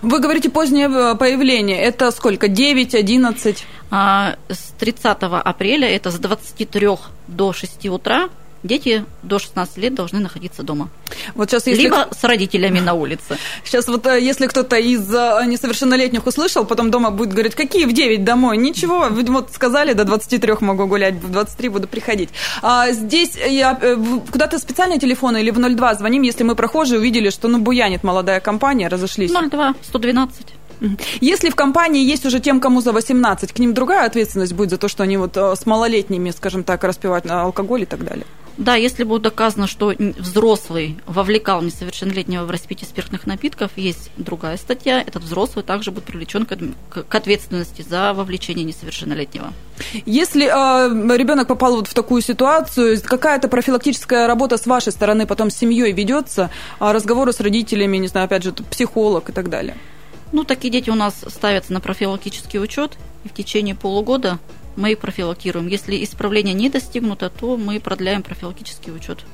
Вы 0.00 0.20
говорите 0.20 0.48
позднее 0.48 0.88
э, 0.88 1.14
появление. 1.16 1.78
Это 1.78 2.10
сколько? 2.10 2.48
9, 2.48 2.94
11? 2.94 3.66
А, 3.90 4.36
с 4.48 4.72
30 4.78 5.18
апреля 5.20 5.88
это 5.88 6.10
с 6.10 6.18
23 6.18 6.88
до 7.28 7.52
6 7.52 7.86
утра 7.86 8.30
дети 8.64 9.04
до 9.22 9.38
16 9.38 9.76
лет 9.76 9.94
должны 9.94 10.18
находиться 10.18 10.62
дома. 10.62 10.88
Вот 11.34 11.50
сейчас, 11.50 11.66
если... 11.66 11.82
Либо 11.82 12.08
с 12.10 12.24
родителями 12.24 12.80
на 12.80 12.94
улице. 12.94 13.36
Сейчас 13.64 13.86
вот 13.86 14.06
э, 14.06 14.20
если 14.20 14.46
кто-то 14.46 14.76
из 14.76 15.14
э, 15.14 15.44
несовершеннолетних 15.46 16.26
услышал, 16.26 16.64
потом 16.64 16.90
дома 16.90 17.10
будет 17.10 17.32
говорить, 17.32 17.54
какие 17.54 17.84
в 17.84 17.92
9 17.92 18.24
домой? 18.24 18.56
Ничего, 18.56 19.08
вот 19.10 19.50
сказали, 19.52 19.92
до 19.92 20.04
23 20.04 20.54
могу 20.60 20.86
гулять, 20.86 21.14
в 21.14 21.30
23 21.30 21.68
буду 21.68 21.88
приходить. 21.88 22.30
А 22.62 22.90
здесь 22.92 23.36
я, 23.36 23.78
э, 23.80 23.96
куда-то 24.32 24.58
специальные 24.58 24.98
телефоны 24.98 25.40
или 25.42 25.50
в 25.50 25.58
02 25.58 25.94
звоним, 25.94 26.22
если 26.22 26.42
мы 26.42 26.54
прохожие 26.54 26.98
увидели, 26.98 27.30
что 27.30 27.48
ну 27.48 27.58
буянит 27.58 28.02
молодая 28.02 28.40
компания, 28.40 28.88
разошлись? 28.88 29.30
02, 29.30 29.74
112. 29.82 30.46
Если 31.20 31.50
в 31.50 31.54
компании 31.54 32.04
есть 32.04 32.26
уже 32.26 32.40
тем, 32.40 32.60
кому 32.60 32.80
за 32.80 32.92
18, 32.92 33.52
к 33.52 33.58
ним 33.58 33.74
другая 33.74 34.06
ответственность 34.06 34.52
будет 34.54 34.70
за 34.70 34.78
то, 34.78 34.88
что 34.88 35.02
они 35.02 35.16
вот 35.16 35.36
с 35.36 35.66
малолетними, 35.66 36.30
скажем 36.30 36.64
так, 36.64 36.84
распивают 36.84 37.30
алкоголь 37.30 37.82
и 37.82 37.86
так 37.86 38.04
далее? 38.04 38.26
Да, 38.56 38.76
если 38.76 39.02
будет 39.02 39.22
доказано, 39.22 39.66
что 39.66 39.92
взрослый 39.98 40.96
вовлекал 41.06 41.60
несовершеннолетнего 41.62 42.44
в 42.44 42.50
распитие 42.50 42.88
спиртных 42.88 43.26
напитков, 43.26 43.72
есть 43.76 44.10
другая 44.16 44.56
статья. 44.56 45.02
Этот 45.02 45.24
взрослый 45.24 45.64
также 45.64 45.90
будет 45.90 46.04
привлечен 46.04 46.46
к 46.46 47.14
ответственности 47.14 47.82
за 47.82 48.12
вовлечение 48.12 48.64
несовершеннолетнего. 48.64 49.52
Если 50.06 50.46
э, 50.46 51.16
ребенок 51.16 51.48
попал 51.48 51.76
вот 51.76 51.88
в 51.88 51.94
такую 51.94 52.22
ситуацию, 52.22 53.00
какая-то 53.02 53.48
профилактическая 53.48 54.28
работа 54.28 54.56
с 54.56 54.66
вашей 54.66 54.92
стороны 54.92 55.26
потом 55.26 55.50
с 55.50 55.56
семьей 55.56 55.92
ведется, 55.92 56.50
а 56.78 56.92
разговоры 56.92 57.32
с 57.32 57.40
родителями, 57.40 57.96
не 57.96 58.06
знаю, 58.06 58.26
опять 58.26 58.44
же, 58.44 58.52
психолог 58.52 59.30
и 59.30 59.32
так 59.32 59.48
далее? 59.50 59.76
Ну, 60.30 60.44
такие 60.44 60.70
дети 60.70 60.90
у 60.90 60.94
нас 60.94 61.24
ставятся 61.28 61.72
на 61.72 61.80
профилактический 61.80 62.60
учет, 62.60 62.92
и 63.24 63.28
в 63.28 63.34
течение 63.34 63.74
полугода 63.74 64.38
мы 64.76 64.92
их 64.92 64.98
профилактируем. 64.98 65.66
Если 65.66 66.02
исправление 66.02 66.54
не 66.54 66.68
достигнуто, 66.68 67.30
то 67.30 67.56
мы 67.56 67.80
продляем 67.80 68.22
профилактический 68.22 68.92
учет. 68.92 69.24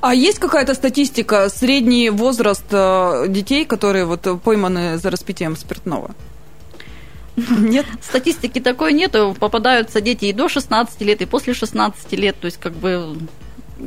А 0.00 0.14
есть 0.14 0.38
какая-то 0.38 0.74
статистика, 0.74 1.48
средний 1.48 2.10
возраст 2.10 2.64
э, 2.70 3.26
детей, 3.28 3.64
которые 3.64 4.04
вот 4.04 4.26
пойманы 4.42 4.98
за 4.98 5.10
распитием 5.10 5.56
спиртного? 5.56 6.14
Нет? 7.36 7.86
Статистики 8.00 8.60
такой 8.60 8.92
нету. 8.92 9.36
Попадаются 9.38 10.00
дети 10.00 10.26
и 10.26 10.32
до 10.32 10.48
16 10.48 11.00
лет, 11.02 11.20
и 11.20 11.26
после 11.26 11.54
16 11.54 12.12
лет. 12.12 12.36
То 12.40 12.46
есть, 12.46 12.58
как 12.58 12.72
бы 12.74 13.16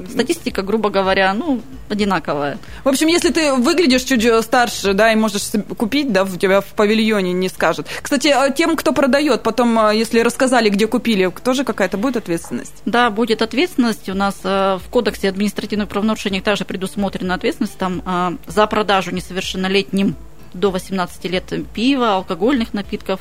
статистика, 0.10 0.62
грубо 0.62 0.90
говоря, 0.90 1.34
ну, 1.34 1.62
одинаковая. 1.90 2.58
В 2.84 2.90
общем, 2.90 3.08
если 3.08 3.32
ты 3.32 3.54
выглядишь 3.54 4.04
чуть 4.04 4.26
старше, 4.44 4.94
да, 4.94 5.12
и 5.12 5.16
можешь 5.16 5.50
купить, 5.78 6.12
да, 6.12 6.24
у 6.24 6.38
тебя 6.38 6.62
в 6.62 6.68
павильоне 6.68 7.34
не 7.34 7.50
скажут. 7.50 7.88
Кстати, 8.02 8.28
а 8.28 8.50
тем, 8.52 8.76
кто 8.76 8.94
продает, 8.94 9.44
потом, 9.44 9.78
а, 9.80 9.94
если 9.94 10.20
рассказали, 10.20 10.70
где 10.70 10.88
купили, 10.88 11.32
тоже 11.44 11.64
какая-то 11.64 11.98
будет 11.98 12.18
ответственность? 12.18 12.74
Да, 12.86 13.10
будет 13.10 13.42
ответственность. 13.42 14.10
У 14.10 14.14
нас 14.14 14.40
э, 14.44 14.80
в 14.84 14.90
Кодексе 14.90 15.30
административных 15.30 15.88
правонарушений 15.90 16.42
также 16.42 16.66
предусмотрена 16.66 17.36
ответственность 17.36 17.78
там 17.78 18.02
э, 18.06 18.38
за 18.48 18.68
продажу 18.68 19.12
несовершеннолетним 19.12 20.16
до 20.54 20.72
18 20.72 21.24
лет 21.26 21.54
пива, 21.74 22.16
алкогольных 22.16 22.74
напитков 22.74 23.20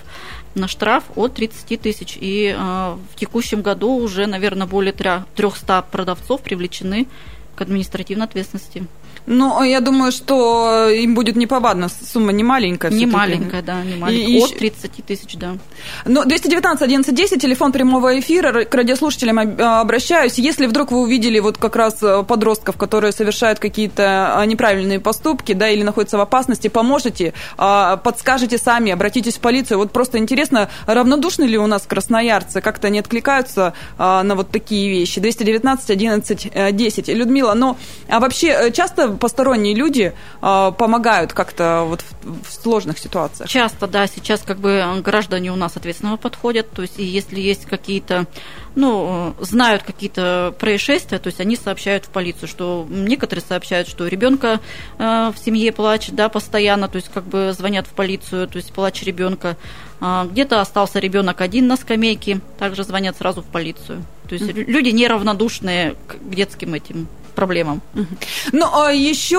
на 0.58 0.68
штраф 0.68 1.04
от 1.16 1.34
30 1.34 1.80
тысяч. 1.80 2.18
И 2.20 2.54
э, 2.56 2.56
в 2.58 3.16
текущем 3.16 3.62
году 3.62 3.96
уже, 3.96 4.26
наверное, 4.26 4.66
более 4.66 4.92
300 4.92 5.84
продавцов 5.90 6.42
привлечены 6.42 7.06
к 7.54 7.62
административной 7.62 8.26
ответственности. 8.26 8.86
Ну, 9.30 9.62
я 9.62 9.80
думаю, 9.80 10.11
что 10.11 10.88
им 10.88 11.14
будет 11.14 11.37
неповадно. 11.37 11.88
Сумма 11.88 12.32
не 12.32 12.42
маленькая. 12.42 12.90
Не 12.90 13.04
маленькая, 13.04 13.61
да, 13.61 13.82
не 13.85 13.94
маленькая. 13.94 14.32
И, 14.32 14.42
От 14.42 14.56
30 14.56 15.04
тысяч, 15.06 15.35
да. 15.37 15.58
Ну, 16.06 16.25
219 16.25 16.82
11 16.82 17.14
10, 17.14 17.42
телефон 17.42 17.73
прямого 17.73 18.18
эфира. 18.18 18.64
К 18.64 18.75
радиослушателям 18.75 19.38
обращаюсь. 19.38 20.38
Если 20.38 20.66
вдруг 20.66 20.92
вы 20.92 21.00
увидели 21.00 21.38
вот 21.40 21.58
как 21.58 21.76
раз 21.76 22.02
э, 22.02 22.23
подростков, 22.23 22.78
которые 22.78 23.12
совершают 23.12 23.58
какие-то 23.58 24.40
а, 24.40 24.47
неправильные 24.47 24.99
поступки, 24.99 25.52
да, 25.52 25.68
или 25.68 25.82
находятся 25.82 26.16
в 26.16 26.23
опасности, 26.23 26.68
поможете, 26.68 27.35
а, 27.58 27.99
подскажете 27.99 28.56
сами, 28.56 28.92
обратитесь 28.92 29.37
в 29.37 29.40
полицию. 29.40 29.78
Вот 29.78 29.92
просто 29.92 30.16
интересно, 30.16 30.70
равнодушны 30.87 31.44
ли 31.44 31.58
у 31.58 31.66
нас 31.66 31.82
красноярцы, 31.87 32.62
как-то 32.62 32.87
они 32.87 33.00
откликаются 33.00 33.75
а, 33.99 34.23
на 34.23 34.35
вот 34.37 34.49
такие 34.50 34.88
вещи. 34.88 35.20
219 35.20 35.90
11 35.90 36.75
10. 36.75 37.08
Людмила, 37.08 37.52
ну, 37.52 37.76
а 38.08 38.20
вообще 38.20 38.49
э, 38.49 38.70
часто 38.70 39.17
посторонние 39.18 39.75
люди 39.75 40.12
э, 40.40 40.72
помогают 40.78 41.32
как-то 41.32 41.84
вот 41.87 42.02
в, 42.22 42.44
в 42.44 42.52
сложных 42.52 42.98
ситуациях? 42.98 43.48
Часто, 43.48 43.87
да. 43.87 44.06
Сейчас 44.06 44.42
как 44.42 44.58
бы 44.58 44.84
граждане 45.04 45.52
у 45.52 45.56
нас 45.56 45.76
ответственно 45.76 46.16
подходят. 46.16 46.70
То 46.70 46.82
есть, 46.82 46.98
если 46.98 47.40
есть 47.40 47.66
какие-то, 47.66 48.26
ну, 48.75 49.34
знают 49.40 49.82
какие-то 49.82 50.54
происшествия, 50.58 51.18
то 51.18 51.28
есть 51.28 51.40
они 51.40 51.56
сообщают 51.56 52.06
в 52.06 52.08
полицию, 52.08 52.48
что 52.48 52.87
некоторые 52.88 53.44
сообщают, 53.44 53.88
что 53.88 54.06
ребенка 54.06 54.60
э, 54.98 55.32
в 55.34 55.38
семье 55.38 55.72
плачет, 55.72 56.14
да, 56.14 56.28
постоянно, 56.28 56.88
то 56.88 56.96
есть 56.96 57.10
как 57.12 57.25
бы 57.25 57.52
звонят 57.56 57.87
в 57.87 57.90
полицию, 57.90 58.48
то 58.48 58.56
есть 58.56 58.72
плач 58.72 59.02
ребенка. 59.02 59.56
А, 60.00 60.26
где-то 60.26 60.60
остался 60.60 61.00
ребенок 61.00 61.40
один 61.40 61.66
на 61.66 61.76
скамейке, 61.76 62.40
также 62.58 62.84
звонят 62.84 63.16
сразу 63.16 63.42
в 63.42 63.46
полицию. 63.46 64.04
То 64.28 64.34
есть 64.34 64.46
mm-hmm. 64.46 64.64
люди 64.66 64.90
неравнодушные 64.90 65.96
к 66.06 66.16
детским 66.22 66.75
этим 66.75 67.08
проблемам. 67.38 67.80
Ну, 68.52 68.66
а 68.73 68.90
еще 68.92 69.38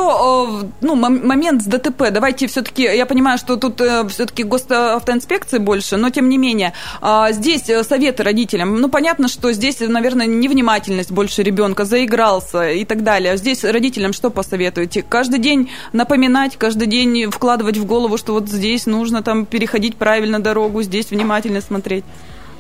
ну, 0.82 0.96
момент 0.96 1.64
с 1.64 1.66
ДТП. 1.66 2.12
Давайте 2.12 2.48
все-таки, 2.48 2.84
я 2.84 3.06
понимаю, 3.06 3.38
что 3.38 3.58
тут 3.58 3.82
э, 3.82 4.08
все-таки 4.08 4.44
госавтоинспекции 4.44 5.58
больше, 5.58 5.98
но 5.98 6.10
тем 6.10 6.30
не 6.30 6.38
менее, 6.38 6.72
а, 7.02 7.34
здесь 7.34 7.70
э, 7.70 7.84
советы 7.84 8.24
родителям. 8.24 8.80
Ну, 8.80 8.88
понятно, 8.88 9.28
что 9.28 9.52
здесь, 9.52 9.82
наверное, 9.82 10.28
невнимательность 10.28 11.12
больше 11.12 11.44
ребенка, 11.44 11.84
заигрался 11.84 12.70
и 12.70 12.86
так 12.86 13.04
далее. 13.04 13.34
А 13.34 13.38
здесь 13.38 13.66
родителям 13.66 14.14
что 14.14 14.30
посоветуете? 14.30 15.02
Каждый 15.02 15.40
день 15.40 15.70
напоминать, 15.92 16.56
каждый 16.56 16.88
день 16.88 17.30
вкладывать 17.30 17.78
в 17.78 17.86
голову, 17.86 18.18
что 18.18 18.32
вот 18.32 18.48
здесь 18.48 18.86
нужно 18.86 19.22
там 19.24 19.46
переходить 19.46 19.98
правильно 19.98 20.40
дорогу, 20.40 20.84
здесь 20.84 21.12
внимательно 21.12 21.60
смотреть. 21.60 22.06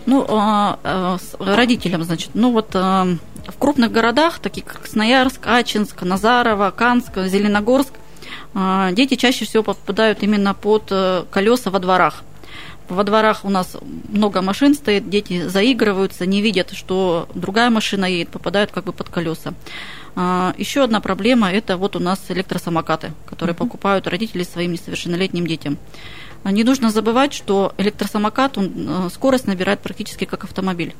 Ну, 0.05 0.25
родителям, 1.39 2.03
значит, 2.03 2.31
ну 2.33 2.51
вот 2.51 2.75
в 3.51 3.57
крупных 3.57 3.91
городах, 3.91 4.39
таких 4.39 4.65
как 4.65 4.81
Красноярск, 4.81 5.41
Ачинск, 5.45 6.01
Назарово, 6.03 6.71
Канск, 6.71 7.17
Зеленогорск, 7.17 7.93
а, 8.53 8.91
дети 8.91 9.15
чаще 9.15 9.45
всего 9.45 9.63
попадают 9.63 10.23
именно 10.23 10.53
под 10.53 10.87
э, 10.91 11.25
колеса 11.29 11.69
во 11.69 11.79
дворах. 11.79 12.23
Во 12.87 13.03
дворах 13.03 13.45
у 13.45 13.49
нас 13.49 13.77
много 14.09 14.41
машин 14.41 14.73
стоит, 14.73 15.09
дети 15.09 15.47
заигрываются, 15.47 16.25
не 16.25 16.41
видят, 16.41 16.71
что 16.73 17.29
другая 17.35 17.69
машина 17.69 18.05
едет, 18.05 18.29
попадают 18.29 18.71
как 18.71 18.85
бы 18.85 18.93
под 18.93 19.09
колеса. 19.09 19.53
А, 20.15 20.53
Еще 20.57 20.83
одна 20.83 20.99
проблема– 20.99 21.51
это 21.53 21.77
вот 21.77 21.95
у 21.95 21.99
нас 21.99 22.19
электросамокаты, 22.29 23.13
которые 23.27 23.53
mm-hmm. 23.53 23.57
покупают 23.57 24.07
родители 24.07 24.43
своим 24.43 24.71
несовершеннолетним 24.71 25.45
детям. 25.45 25.77
Не 26.43 26.63
нужно 26.63 26.89
забывать, 26.89 27.33
что 27.33 27.73
электросамокат, 27.77 28.57
он 28.57 28.71
э, 28.75 29.09
скорость 29.13 29.45
набирает 29.45 29.81
практически 29.81 30.25
как 30.25 30.45
автомобиль. 30.45 30.95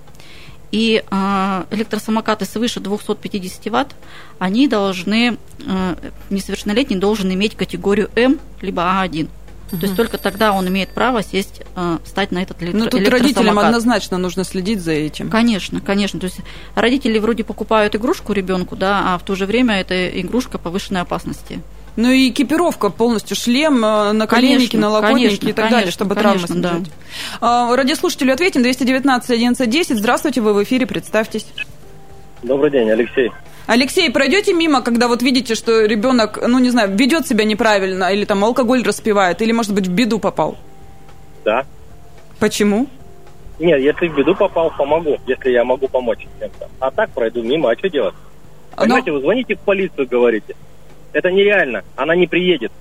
И 0.72 1.04
э, 1.10 1.64
электросамокаты 1.72 2.46
свыше 2.46 2.80
250 2.80 3.66
ватт, 3.72 3.96
они 4.38 4.68
должны, 4.68 5.38
э, 5.66 5.96
несовершеннолетний 6.30 6.98
должен 6.98 7.34
иметь 7.34 7.56
категорию 7.56 8.10
М, 8.16 8.40
либо 8.62 8.84
А1. 8.84 9.28
То 9.72 9.78
есть 9.78 9.96
только 9.96 10.18
тогда 10.18 10.52
он 10.54 10.68
имеет 10.68 10.90
право 10.90 11.22
сесть, 11.22 11.62
э, 11.76 11.98
стать 12.04 12.32
на 12.32 12.40
этот 12.42 12.60
электро- 12.62 12.78
Ну, 12.78 12.86
тут 12.88 13.02
родителям 13.08 13.60
однозначно 13.68 14.18
нужно 14.18 14.44
следить 14.44 14.82
за 14.82 14.94
этим. 14.94 15.30
Конечно, 15.30 15.80
конечно. 15.80 16.20
То 16.20 16.26
есть 16.26 16.40
родители 16.74 17.20
вроде 17.20 17.44
покупают 17.44 17.96
игрушку 17.96 18.34
ребенку, 18.34 18.76
да, 18.76 19.14
а 19.14 19.18
в 19.20 19.24
то 19.24 19.36
же 19.36 19.46
время 19.46 19.80
это 19.80 20.10
игрушка 20.22 20.58
повышенной 20.58 21.02
опасности. 21.02 21.62
Ну 21.96 22.10
и 22.10 22.30
экипировка 22.30 22.90
полностью, 22.90 23.36
шлем, 23.36 23.84
э, 23.84 24.12
наколенники, 24.14 24.72
конечно, 24.72 24.80
налокотники 24.80 25.26
конечно, 25.26 25.50
и 25.50 25.54
так 25.54 25.56
конечно, 25.56 25.78
далее, 25.78 25.92
чтобы 25.92 26.16
конечно, 26.16 26.62
травмы 26.62 26.62
да. 26.62 26.92
А, 27.42 27.76
радиослушателю 27.76 28.34
ответим, 28.34 28.62
219 28.62 29.30
11 29.30 29.70
10. 29.70 29.98
Здравствуйте, 29.98 30.42
вы 30.42 30.54
в 30.54 30.64
эфире, 30.64 30.86
представьтесь. 30.86 31.48
Добрый 32.44 32.72
день, 32.72 32.90
Алексей. 32.90 33.32
Алексей, 33.68 34.10
пройдете 34.10 34.54
мимо, 34.54 34.82
когда 34.82 35.08
вот 35.08 35.22
видите, 35.22 35.54
что 35.54 35.86
ребенок, 35.86 36.40
ну 36.42 36.58
не 36.58 36.70
знаю, 36.70 36.96
ведет 36.96 37.28
себя 37.28 37.44
неправильно, 37.44 38.12
или 38.12 38.26
там 38.26 38.44
алкоголь 38.44 38.84
распивает, 38.84 39.42
или, 39.42 39.52
может 39.52 39.74
быть, 39.74 39.88
в 39.88 39.92
беду 39.92 40.20
попал? 40.20 40.58
Да. 41.46 41.66
Почему? 42.40 42.88
Нет, 43.60 43.80
если 43.82 44.08
в 44.08 44.16
беду 44.16 44.34
попал, 44.34 44.72
помогу, 44.76 45.18
если 45.28 45.52
я 45.52 45.64
могу 45.66 45.88
помочь 45.88 46.26
чем-то. 46.40 46.70
А 46.80 46.92
так 46.92 47.12
пройду 47.12 47.44
мимо, 47.44 47.70
а 47.70 47.78
что 47.78 47.90
делать? 47.90 48.16
А, 48.76 48.82
Понимаете, 48.82 49.12
Но... 49.12 49.18
вы 49.18 49.22
звоните 49.22 49.56
в 49.56 49.60
полицию, 49.60 50.08
говорите. 50.08 50.56
Это 51.14 51.32
нереально. 51.32 51.84
Она 51.96 52.16
не 52.16 52.28
приедет. 52.28 52.72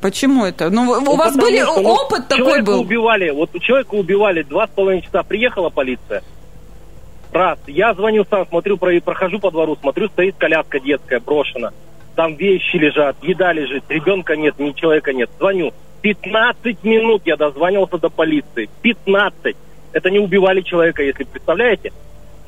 Почему 0.00 0.44
это? 0.44 0.68
Ну, 0.68 0.90
у 0.90 1.00
ну, 1.00 1.16
вас 1.16 1.36
были 1.36 1.62
что, 1.62 1.80
опыт 1.80 2.24
ну, 2.28 2.36
такой 2.36 2.62
был? 2.62 2.80
убивали, 2.80 3.30
вот 3.30 3.50
человека 3.60 3.94
убивали, 3.94 4.42
два 4.42 4.66
с 4.66 4.70
половиной 4.70 5.02
часа 5.02 5.22
приехала 5.22 5.70
полиция. 5.70 6.24
Раз, 7.30 7.58
я 7.68 7.94
звонил 7.94 8.26
сам, 8.28 8.46
смотрю, 8.48 8.76
прохожу 8.76 9.38
по 9.38 9.52
двору, 9.52 9.76
смотрю, 9.80 10.08
стоит 10.08 10.34
коляска 10.36 10.80
детская, 10.80 11.20
брошена. 11.20 11.70
Там 12.16 12.34
вещи 12.34 12.76
лежат, 12.76 13.16
еда 13.22 13.52
лежит, 13.52 13.84
ребенка 13.88 14.34
нет, 14.34 14.58
ни 14.58 14.72
человека 14.72 15.12
нет. 15.12 15.30
Звоню. 15.38 15.72
15 16.02 16.82
минут 16.82 17.22
я 17.24 17.36
дозванивался 17.36 17.96
до 17.98 18.10
полиции. 18.10 18.68
15. 18.82 19.56
Это 19.92 20.10
не 20.10 20.18
убивали 20.18 20.62
человека, 20.62 21.02
если 21.02 21.22
представляете? 21.22 21.92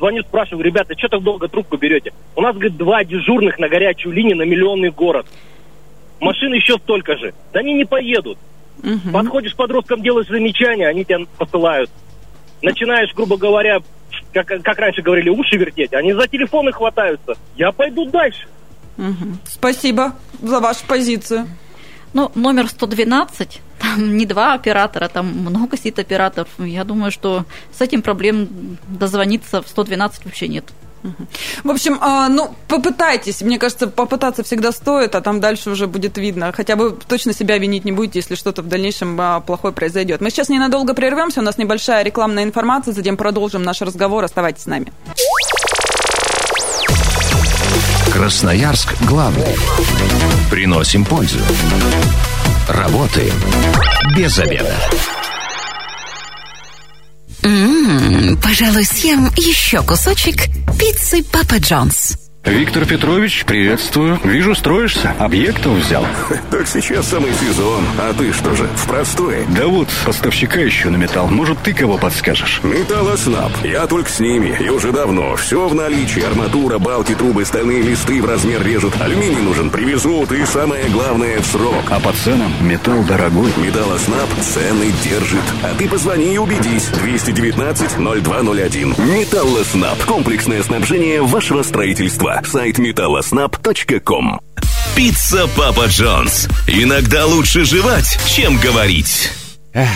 Звоню, 0.05 0.23
спрашиваю, 0.23 0.63
ребята, 0.63 0.93
что 0.99 1.09
так 1.09 1.23
долго 1.23 1.49
трубку 1.49 1.79
берете? 1.79 2.13
У 2.37 2.43
нас, 2.43 2.53
говорит, 2.53 2.77
два 2.77 3.05
дежурных 3.05 3.59
на 3.59 3.71
горячую 3.71 4.15
линию 4.15 4.37
на 4.37 4.43
миллионный 4.43 4.91
город. 4.91 5.27
Машин 6.21 6.53
еще 6.53 6.77
столько 6.77 7.17
же. 7.17 7.33
Да 7.55 7.61
они 7.61 7.73
не 7.73 7.87
поедут. 7.87 8.37
Угу. 8.83 9.15
Подходишь 9.15 9.55
к 9.55 9.57
подросткам, 9.57 10.03
делаешь 10.03 10.27
замечания, 10.29 10.89
они 10.89 11.07
тебя 11.07 11.21
посылают. 11.39 11.91
Начинаешь, 12.61 13.15
грубо 13.15 13.39
говоря, 13.39 13.79
как, 14.35 14.49
как 14.49 14.79
раньше 14.79 15.01
говорили, 15.01 15.31
уши 15.31 15.57
вертеть. 15.57 15.95
Они 15.95 16.13
за 16.13 16.29
телефоны 16.29 16.71
хватаются. 16.71 17.39
Я 17.57 17.73
пойду 17.73 18.05
дальше. 18.05 18.47
Угу. 18.99 19.39
Спасибо 19.47 20.13
за 20.43 20.61
вашу 20.61 20.85
позицию. 20.87 21.47
Ну, 22.14 22.30
номер 22.35 22.68
112, 22.68 23.61
там 23.78 24.16
не 24.16 24.25
два 24.25 24.54
оператора, 24.54 25.09
там 25.09 25.26
много 25.26 25.76
сит 25.76 25.99
операторов. 25.99 26.49
Я 26.59 26.85
думаю, 26.85 27.12
что 27.12 27.44
с 27.76 27.80
этим 27.80 28.02
проблем 28.02 28.78
дозвониться 28.88 29.61
в 29.61 29.68
112 29.68 30.25
вообще 30.25 30.49
нет. 30.49 30.64
В 31.64 31.71
общем, 31.71 31.99
а, 32.00 32.28
ну, 32.28 32.54
попытайтесь. 32.66 33.42
Мне 33.42 33.59
кажется, 33.59 33.88
попытаться 33.88 34.42
всегда 34.42 34.73
стоит, 34.73 35.14
а 35.14 35.21
там 35.21 35.38
дальше 35.38 35.71
уже 35.71 35.87
будет 35.87 36.16
видно. 36.16 36.50
Хотя 36.52 36.76
бы 36.76 36.97
точно 37.06 37.35
себя 37.35 37.59
винить 37.59 37.85
не 37.85 37.92
будете, 37.92 38.21
если 38.21 38.37
что-то 38.37 38.62
в 38.62 38.68
дальнейшем 38.68 39.21
а, 39.21 39.40
плохое 39.40 39.75
произойдет. 39.75 40.23
Мы 40.23 40.30
сейчас 40.30 40.49
ненадолго 40.49 40.94
прервемся, 40.94 41.40
у 41.40 41.42
нас 41.42 41.59
небольшая 41.59 42.04
рекламная 42.04 42.44
информация, 42.44 42.94
затем 42.94 43.18
продолжим 43.18 43.62
наш 43.62 43.83
разговор. 43.83 44.25
Оставайтесь 44.25 44.62
с 44.62 44.66
нами. 44.66 44.92
Красноярск 48.14 48.94
главный. 49.00 49.56
Приносим 50.49 51.04
пользу. 51.04 51.40
Работаем 52.68 53.35
без 54.16 54.38
обеда. 54.38 54.73
М-м, 57.42 58.37
пожалуй, 58.37 58.85
съем 58.85 59.33
еще 59.37 59.83
кусочек 59.83 60.44
пиццы 60.78 61.25
Папа 61.25 61.56
Джонс. 61.59 62.16
Виктор 62.45 62.85
Петрович, 62.85 63.45
приветствую. 63.47 64.21
Вижу, 64.23 64.55
строишься. 64.55 65.15
Объектов 65.19 65.73
взял. 65.73 66.07
Так 66.51 66.69
сейчас 66.69 67.09
самый 67.09 67.33
сезон. 67.33 67.83
А 67.99 68.13
ты 68.13 68.33
что 68.33 68.55
же, 68.55 68.69
в 68.77 68.87
простое? 68.87 69.45
Да 69.49 69.67
вот, 69.67 69.89
поставщика 70.05 70.61
еще 70.61 70.91
на 70.91 70.97
металл. 70.97 71.27
Может, 71.29 71.59
ты 71.61 71.73
кого 71.73 71.97
подскажешь? 71.99 72.61
Металлоснаб. 72.63 73.51
Я 73.65 73.87
только 73.87 74.11
с 74.11 74.21
ними. 74.21 74.57
И 74.61 74.69
уже 74.69 74.93
давно. 74.93 75.35
Все 75.37 75.67
в 75.67 75.75
наличии. 75.75 76.23
Арматура, 76.23 76.79
балки, 76.79 77.15
трубы, 77.15 77.45
стальные 77.45 77.83
листы 77.83 78.23
в 78.23 78.27
размер 78.27 78.63
режут. 78.63 78.95
Алюминий 79.01 79.43
нужен, 79.43 79.71
привезут. 79.71 80.31
И 80.33 80.45
самое 80.45 80.85
главное, 80.91 81.41
в 81.41 81.47
срок. 81.47 81.83
А 81.91 81.99
по 81.99 82.13
ценам 82.13 82.53
металл 82.61 83.03
дорогой. 83.05 83.51
Металлоснаб 83.57 84.29
цены 84.43 84.93
держит. 85.03 85.43
А 85.63 85.75
ты 85.77 85.89
позвони 85.89 86.35
и 86.35 86.39
убедись. 86.39 86.91
219-0201. 87.05 89.01
Металлоснаб. 89.19 90.05
Комплексное 90.05 90.63
снабжение 90.63 91.23
вашего 91.23 91.63
строительства 91.63 92.34
сайт 92.43 92.79
металлоснаб.ком 92.79 94.41
Пицца 94.97 95.49
Папа 95.57 95.87
Джонс. 95.87 96.49
Иногда 96.69 97.26
лучше 97.26 97.64
жевать, 97.64 98.19
чем 98.26 98.59
говорить. 98.59 99.33
Эх, 99.73 99.88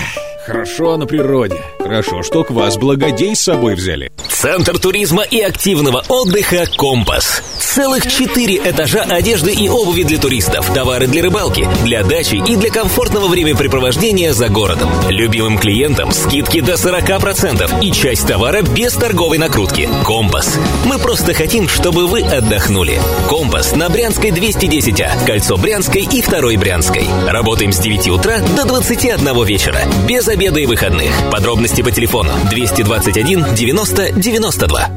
хорошо 0.45 0.97
на 0.97 1.07
природе. 1.07 1.62
Хорошо, 1.78 2.23
что 2.23 2.44
к 2.44 2.50
вас 2.50 2.76
благодей 2.76 3.35
с 3.35 3.40
собой 3.40 3.75
взяли. 3.75 4.11
Центр 4.28 4.78
туризма 4.78 5.23
и 5.23 5.40
активного 5.40 6.04
отдыха 6.08 6.64
«Компас». 6.76 7.42
Целых 7.58 8.06
четыре 8.06 8.56
этажа 8.56 9.02
одежды 9.02 9.52
и 9.52 9.68
обуви 9.68 10.02
для 10.02 10.18
туристов, 10.18 10.73
товары 10.73 11.06
для 11.06 11.23
рыбалки, 11.23 11.68
для 11.85 12.02
дачи 12.02 12.42
и 12.47 12.56
для 12.56 12.70
комфортного 12.70 13.28
времяпрепровождения 13.28 14.32
за 14.32 14.49
городом. 14.49 14.90
Любимым 15.08 15.58
клиентам 15.58 16.12
скидки 16.12 16.61
до 16.61 16.75
40% 16.75 17.85
и 17.85 17.92
часть 17.92 18.26
товара 18.26 18.62
без 18.62 18.94
торговой 18.94 19.38
накрутки. 19.38 19.88
«Компас». 20.04 20.58
Мы 20.85 20.99
просто 20.99 21.35
хотим, 21.35 21.68
чтобы 21.68 22.06
вы 22.06 22.23
отдохнули. 22.23 23.00
«Компас» 23.28 23.75
на 23.75 23.88
Брянской 23.88 24.30
210А, 24.30 25.25
кольцо 25.26 25.56
Брянской 25.56 26.02
и 26.02 26.20
второй 26.23 26.56
Брянской. 26.56 27.06
Работаем 27.26 27.73
с 27.73 27.78
9 27.78 28.08
утра 28.08 28.38
до 28.56 28.64
21 28.66 29.44
вечера, 29.44 29.80
без 30.06 30.26
обеда 30.28 30.61
и 30.61 30.66
выходных. 30.66 31.11
Подробности 31.30 31.67
по 31.76 31.90
телефону 31.90 32.30
221 32.50 33.54
90 33.54 34.12
92. 34.12 34.90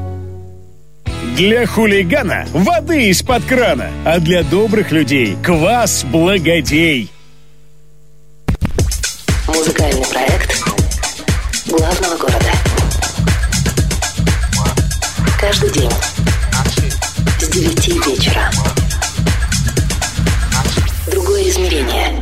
Для 1.36 1.66
хулигана 1.66 2.46
воды 2.54 3.10
из-под 3.10 3.44
крана, 3.46 3.90
а 4.06 4.20
для 4.20 4.44
добрых 4.44 4.92
людей 4.92 5.36
квас 5.44 6.04
благодей. 6.04 7.10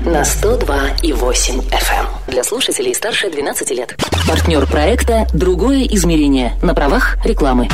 На 0.09 0.25
102 0.25 0.75
и 1.03 1.13
8 1.13 1.59
FM. 1.59 2.05
Для 2.27 2.43
слушателей 2.43 2.95
старше 2.95 3.29
12 3.29 3.69
лет. 3.71 3.95
Партнер 4.27 4.65
проекта 4.65 5.27
«Другое 5.33 5.85
измерение» 5.85 6.57
на 6.63 6.73
правах 6.73 7.17
рекламы. 7.23 7.67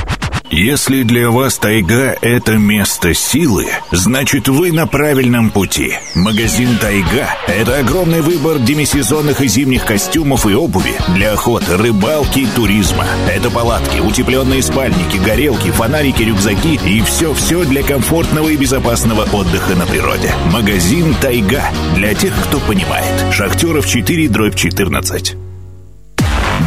Если 0.51 1.01
для 1.01 1.31
вас 1.31 1.58
тайга– 1.58 2.15
это 2.21 2.53
место 2.53 3.15
силы, 3.15 3.67
значит 3.91 4.47
вы 4.47 4.71
на 4.71 4.86
правильном 4.86 5.49
пути. 5.49 5.93
Магазин 6.13 6.77
«Тайга»– 6.77 7.27
это 7.47 7.79
огромный 7.79 8.21
выбор 8.21 8.60
демисезонных 8.60 9.41
и 9.41 9.47
зимних 9.47 9.86
костюмов 9.86 10.45
и 10.45 10.53
обуви 10.53 10.93
для 11.15 11.34
охоты, 11.34 11.75
рыбалки 11.77 12.39
и 12.39 12.45
туризма. 12.45 13.05
Это 13.27 13.49
палатки, 13.49 13.99
утепленные 13.99 14.62
спальники, 14.62 15.17
горелки, 15.17 15.71
фонарики, 15.71 16.21
рюкзаки 16.21 16.79
и 16.86 17.01
все-все 17.01 17.65
для 17.65 17.81
комфортного 17.81 18.49
и 18.49 18.55
безопасного 18.55 19.23
отдыха 19.23 19.73
на 19.75 19.88
природе. 19.88 20.31
Магазин 20.51 21.15
«Тайга» 21.21 21.63
для 21.95 22.13
тех, 22.13 22.34
кто 22.47 22.60
понимает. 22.60 23.34
Шахтеров 23.34 23.88
4, 23.88 24.29
дробь 24.29 24.55
14. 24.55 25.36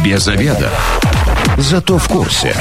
Без 0.03 0.27
обеда. 0.27 0.69
Зато 1.57 1.97
в 1.97 2.07
курсе. 2.09 2.53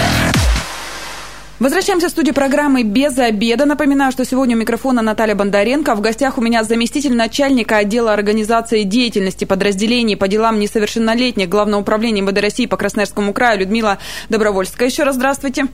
Возвращаемся 1.60 2.06
в 2.06 2.10
студию 2.12 2.36
программы 2.36 2.84
«Без 2.84 3.18
обеда». 3.18 3.64
Напоминаю, 3.66 4.12
что 4.12 4.24
сегодня 4.24 4.54
у 4.54 4.60
микрофона 4.60 5.02
Наталья 5.02 5.34
Бондаренко. 5.34 5.96
В 5.96 6.00
гостях 6.00 6.38
у 6.38 6.40
меня 6.40 6.62
заместитель 6.62 7.16
начальника 7.16 7.78
отдела 7.78 8.12
организации 8.12 8.84
деятельности 8.84 9.44
подразделений 9.44 10.16
по 10.16 10.28
делам 10.28 10.60
несовершеннолетних 10.60 11.48
Главного 11.48 11.80
управления 11.80 12.20
МВД 12.20 12.38
России 12.38 12.66
по 12.66 12.76
Красноярскому 12.76 13.32
краю 13.32 13.58
Людмила 13.58 13.98
Добровольская. 14.28 14.88
Еще 14.88 15.02
раз 15.02 15.16
здравствуйте. 15.16 15.66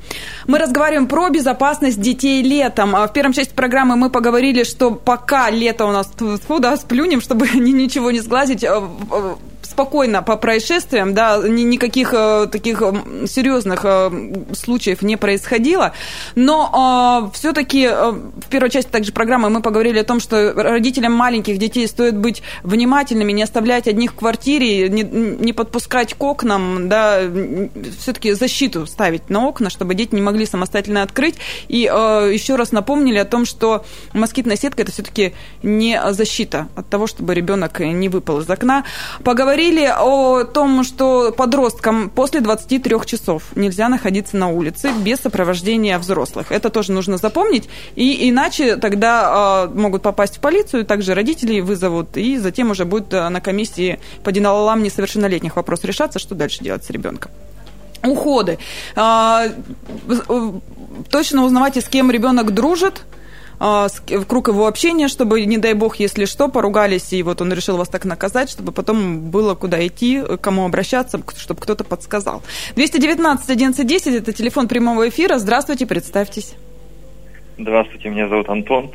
Мы 0.47 0.59
разговариваем 0.59 1.07
про 1.07 1.29
безопасность 1.29 2.01
детей 2.01 2.41
летом. 2.43 2.97
А 2.97 3.07
В 3.07 3.13
первом 3.13 3.35
части 3.35 3.53
программы 3.53 3.97
мы 3.97 4.09
поговорили, 4.09 4.63
что 4.63 4.91
пока 4.93 5.51
лето 5.51 5.85
у 5.85 5.93
нас, 5.93 6.11
фу, 6.17 6.61
да, 6.61 6.79
сплюнем, 6.79 7.21
чтобы 7.21 7.47
ничего 7.55 8.11
не 8.11 8.21
сглазить, 8.21 8.65
спокойно 9.65 10.23
по 10.23 10.37
происшествиям, 10.37 11.15
да, 11.15 11.39
ни, 11.39 11.63
никаких 11.63 12.13
э, 12.13 12.47
таких 12.51 12.83
серьезных 13.27 13.81
э, 13.85 14.11
случаев 14.55 15.03
не 15.03 15.17
происходило, 15.17 15.93
но 16.35 17.31
э, 17.33 17.37
все-таки 17.37 17.89
в 17.89 18.49
первой 18.49 18.71
части 18.71 18.91
также 18.91 19.13
программы 19.13 19.51
мы 19.51 19.63
поговорили 19.63 19.99
о 19.99 20.05
том, 20.05 20.21
что 20.21 20.53
родителям 20.55 21.13
маленьких 21.13 21.59
детей 21.59 21.87
стоит 21.89 22.17
быть 22.17 22.43
внимательными, 22.63 23.33
не 23.33 23.43
оставлять 23.43 23.89
одних 23.89 24.13
в 24.13 24.17
квартире, 24.17 24.89
не, 24.89 25.03
не 25.03 25.53
подпускать 25.53 26.15
к 26.15 26.23
окнам, 26.23 26.89
да, 26.89 27.21
все-таки 27.99 28.33
защиту 28.33 28.87
ставить 28.87 29.31
на 29.31 29.47
окна, 29.47 29.71
чтобы 29.71 29.95
дети 29.95 30.15
не 30.15 30.23
могли 30.23 30.47
самостоятельно 30.47 31.03
открыть, 31.03 31.37
и 31.69 31.91
э, 31.93 32.31
еще 32.33 32.57
раз 32.57 32.73
напомнили 32.73 33.19
о 33.19 33.25
том, 33.25 33.45
что 33.45 33.85
москитная 34.13 34.57
сетка 34.57 34.83
это 34.83 34.93
все-таки 34.93 35.35
не 35.63 36.01
защита 36.13 36.69
от 36.77 36.89
того, 36.89 37.07
чтобы 37.07 37.35
ребенок 37.35 37.81
не 37.81 38.09
выпал 38.09 38.41
из 38.41 38.51
окна. 38.51 38.85
Поговорили 39.23 39.54
говорили 39.55 39.87
о 39.87 40.43
том, 40.43 40.83
что 40.83 41.31
подросткам 41.31 42.11
после 42.11 42.41
23 42.41 42.97
часов 43.07 43.45
нельзя 43.55 43.89
находиться 43.89 44.37
на 44.37 44.49
улице 44.49 44.91
без 45.05 45.21
сопровождения 45.21 45.97
взрослых. 46.01 46.51
Это 46.51 46.71
тоже 46.71 46.91
нужно 46.91 47.19
запомнить, 47.19 47.69
и 47.95 48.29
иначе 48.29 48.77
тогда 48.77 49.69
э, 49.73 49.79
могут 49.79 50.03
попасть 50.03 50.39
в 50.39 50.41
полицию, 50.41 50.85
также 50.85 51.15
родителей 51.15 51.61
вызовут, 51.61 52.17
и 52.17 52.37
затем 52.39 52.73
уже 52.73 52.85
будет 52.85 53.13
на 53.13 53.41
комиссии 53.41 54.01
по 54.25 54.33
делам 54.33 54.83
несовершеннолетних 54.83 55.55
вопрос 55.55 55.85
решаться, 55.85 56.19
что 56.19 56.35
дальше 56.35 56.65
делать 56.65 56.85
с 56.85 56.91
ребенком 56.91 57.31
уходы. 58.03 58.59
А, 58.97 59.45
точно 61.11 61.45
узнавайте, 61.45 61.81
с 61.81 61.89
кем 61.89 62.11
ребенок 62.11 62.53
дружит, 62.53 63.03
а, 63.03 63.05
в 63.59 64.25
круг 64.27 64.49
его 64.49 64.67
общения, 64.67 65.09
чтобы, 65.09 65.45
не 65.45 65.59
дай 65.59 65.75
бог, 65.75 65.97
если 65.97 66.25
что, 66.25 66.49
поругались, 66.49 67.13
и 67.13 67.23
вот 67.23 67.41
он 67.41 67.53
решил 67.53 67.77
вас 67.77 67.89
так 67.89 68.05
наказать, 68.05 68.51
чтобы 68.51 68.73
потом 68.73 69.31
было 69.31 69.55
куда 69.55 69.85
идти, 69.87 70.21
к 70.23 70.39
кому 70.39 70.65
обращаться, 70.65 71.23
чтобы 71.37 71.61
кто-то 71.61 71.85
подсказал. 71.85 72.43
219 72.77 73.45
1110 73.45 74.15
это 74.15 74.33
телефон 74.33 74.69
прямого 74.69 75.09
эфира. 75.09 75.39
Здравствуйте, 75.39 75.87
представьтесь. 75.87 76.55
Здравствуйте, 77.59 78.09
меня 78.09 78.29
зовут 78.29 78.49
Антон. 78.49 78.91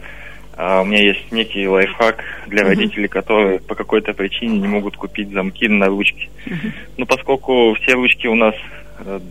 Uh, 0.58 0.82
у 0.82 0.86
меня 0.86 1.02
есть 1.02 1.32
некий 1.32 1.66
лайфхак 1.70 2.22
для 2.48 2.64
uh-huh. 2.64 2.68
родителей, 2.68 3.08
которые 3.08 3.60
по 3.60 3.76
какой-то 3.76 4.12
причине 4.14 4.58
не 4.58 4.68
могут 4.68 4.98
купить 4.98 5.32
замки 5.32 5.70
на 5.70 5.86
ручки. 5.86 6.30
Uh-huh. 6.46 6.72
Ну, 6.98 7.06
поскольку 7.06 7.74
все 7.76 7.94
ручки 7.94 8.28
у 8.28 8.36
нас 8.36 8.56
э, 9.00 9.22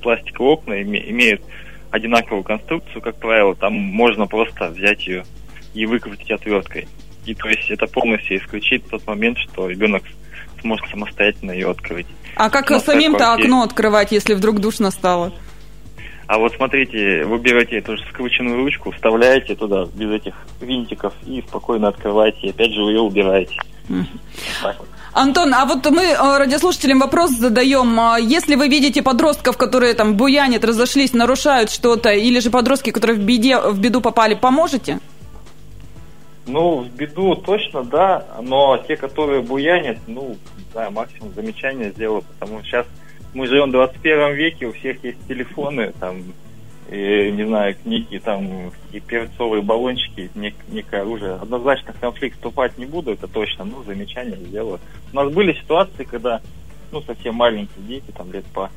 пластиковые 0.00 0.52
окна 0.52 0.74
име- 0.74 1.10
имеют 1.10 1.42
одинаковую 1.90 2.42
конструкцию, 2.42 3.00
как 3.02 3.16
правило, 3.16 3.54
там 3.54 3.72
можно 3.74 4.26
просто 4.26 4.68
взять 4.68 5.06
ее 5.06 5.24
и 5.74 5.86
выкрутить 5.86 6.30
отверткой. 6.30 6.88
И 7.24 7.34
то 7.34 7.48
есть 7.48 7.70
это 7.70 7.86
полностью 7.86 8.38
исключит 8.38 8.88
тот 8.88 9.06
момент, 9.06 9.38
что 9.38 9.68
ребенок 9.68 10.02
сможет 10.60 10.88
самостоятельно 10.88 11.50
ее 11.50 11.70
открыть. 11.70 12.06
А 12.36 12.50
как 12.50 12.68
самим-то 12.80 13.34
окно 13.34 13.62
открывать, 13.62 14.12
если 14.12 14.34
вдруг 14.34 14.60
душно 14.60 14.90
стало? 14.90 15.32
А 16.26 16.38
вот 16.38 16.52
смотрите, 16.54 17.24
вы 17.24 17.38
берете 17.38 17.78
эту 17.78 17.96
же 17.96 18.04
скрученную 18.10 18.56
ручку, 18.56 18.90
вставляете 18.90 19.54
туда 19.54 19.86
без 19.94 20.10
этих 20.10 20.34
винтиков 20.60 21.14
и 21.24 21.40
спокойно 21.42 21.88
открываете. 21.88 22.48
И 22.48 22.50
опять 22.50 22.72
же 22.72 22.82
вы 22.82 22.92
ее 22.92 23.00
убираете. 23.00 23.56
Так 24.62 24.78
вот. 24.78 24.88
Антон, 25.16 25.54
а 25.54 25.64
вот 25.64 25.90
мы 25.90 26.02
э, 26.02 26.38
радиослушателям 26.38 26.98
вопрос 26.98 27.30
задаем. 27.30 27.98
А 27.98 28.18
Если 28.20 28.54
вы 28.54 28.68
видите 28.68 29.02
подростков, 29.02 29.56
которые 29.56 29.94
там 29.94 30.14
буянят, 30.14 30.62
разошлись, 30.62 31.14
нарушают 31.14 31.70
что-то, 31.70 32.10
или 32.10 32.38
же 32.38 32.50
подростки, 32.50 32.90
которые 32.90 33.16
в, 33.16 33.24
беде, 33.24 33.56
в 33.58 33.80
беду 33.80 34.02
попали, 34.02 34.34
поможете? 34.34 34.98
Ну, 36.46 36.82
в 36.82 36.90
беду 36.90 37.34
точно, 37.34 37.82
да, 37.82 38.26
но 38.42 38.76
те, 38.86 38.96
которые 38.98 39.40
буянят, 39.40 39.96
ну, 40.06 40.36
да, 40.74 40.90
максимум 40.90 41.32
замечания 41.34 41.92
сделаю, 41.92 42.22
потому 42.22 42.58
что 42.58 42.68
сейчас 42.68 42.86
мы 43.32 43.46
живем 43.46 43.70
в 43.70 43.72
21 43.72 44.34
веке, 44.34 44.66
у 44.66 44.72
всех 44.74 45.02
есть 45.02 45.26
телефоны, 45.26 45.94
там, 45.98 46.24
и, 46.90 47.30
не 47.32 47.44
знаю, 47.46 47.76
некие 47.84 48.20
там 48.20 48.70
и 48.92 49.00
перцовые 49.00 49.62
баллончики, 49.62 50.30
нек- 50.34 50.54
некое 50.68 51.02
оружие. 51.02 51.34
Однозначно 51.34 51.92
в 51.92 52.00
конфликт 52.00 52.36
вступать 52.36 52.78
не 52.78 52.86
буду, 52.86 53.12
это 53.12 53.26
точно, 53.26 53.64
ну, 53.64 53.82
замечания 53.84 54.36
сделаю. 54.36 54.78
У 55.12 55.16
нас 55.16 55.32
были 55.32 55.52
ситуации, 55.54 56.04
когда, 56.04 56.40
ну, 56.92 57.02
совсем 57.02 57.34
маленькие 57.34 57.84
дети, 57.86 58.12
там, 58.16 58.32
лет 58.32 58.44
по 58.46 58.70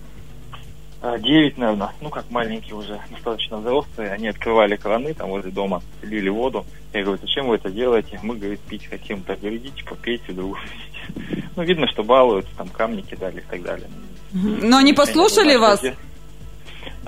9, 1.02 1.58
наверное, 1.58 1.92
ну, 2.02 2.10
как 2.10 2.30
маленькие 2.30 2.76
уже, 2.76 3.00
достаточно 3.10 3.58
взрослые, 3.58 4.12
они 4.12 4.28
открывали 4.28 4.76
краны 4.76 5.14
там 5.14 5.30
возле 5.30 5.50
дома, 5.52 5.82
лили 6.02 6.28
воду. 6.30 6.66
Я 6.94 7.04
говорю, 7.04 7.22
зачем 7.22 7.48
вы 7.48 7.56
это 7.56 7.70
делаете? 7.70 8.20
Мы, 8.22 8.36
говорит, 8.36 8.60
пить 8.62 8.86
хотим. 8.88 9.22
Так, 9.22 9.40
говорит, 9.40 9.62
идите, 9.62 9.84
попейте, 9.86 10.34
друг. 10.34 10.58
Ну, 11.56 11.64
видно, 11.64 11.88
что 11.88 12.04
балуются, 12.04 12.52
там 12.58 12.70
камни 12.70 13.02
кидали 13.02 13.40
и 13.40 13.44
так 13.50 13.62
далее. 13.64 13.88
Но 14.32 14.78
они 14.78 14.94
послушали 14.94 15.56
вас? 15.56 15.82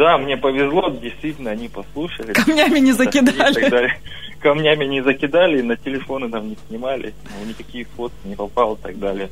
Да, 0.02 0.18
мне 0.18 0.36
повезло, 0.36 0.90
действительно, 0.90 1.52
они 1.52 1.70
послушали. 1.70 2.34
Камнями 2.34 2.80
не 2.80 2.92
закидали. 2.92 3.52
И 3.52 3.54
так 3.54 3.70
далее. 3.70 4.00
Камнями 4.40 4.86
не 4.86 5.04
закидали, 5.04 5.60
и 5.60 5.62
на 5.62 5.76
телефоны 5.76 6.28
там 6.28 6.50
не 6.50 6.58
снимали, 6.68 7.14
ну, 7.26 7.48
никакие 7.48 7.86
фото 7.86 8.16
не 8.26 8.36
попало 8.36 8.76
и 8.78 8.82
так 8.82 8.98
далее. 8.98 9.30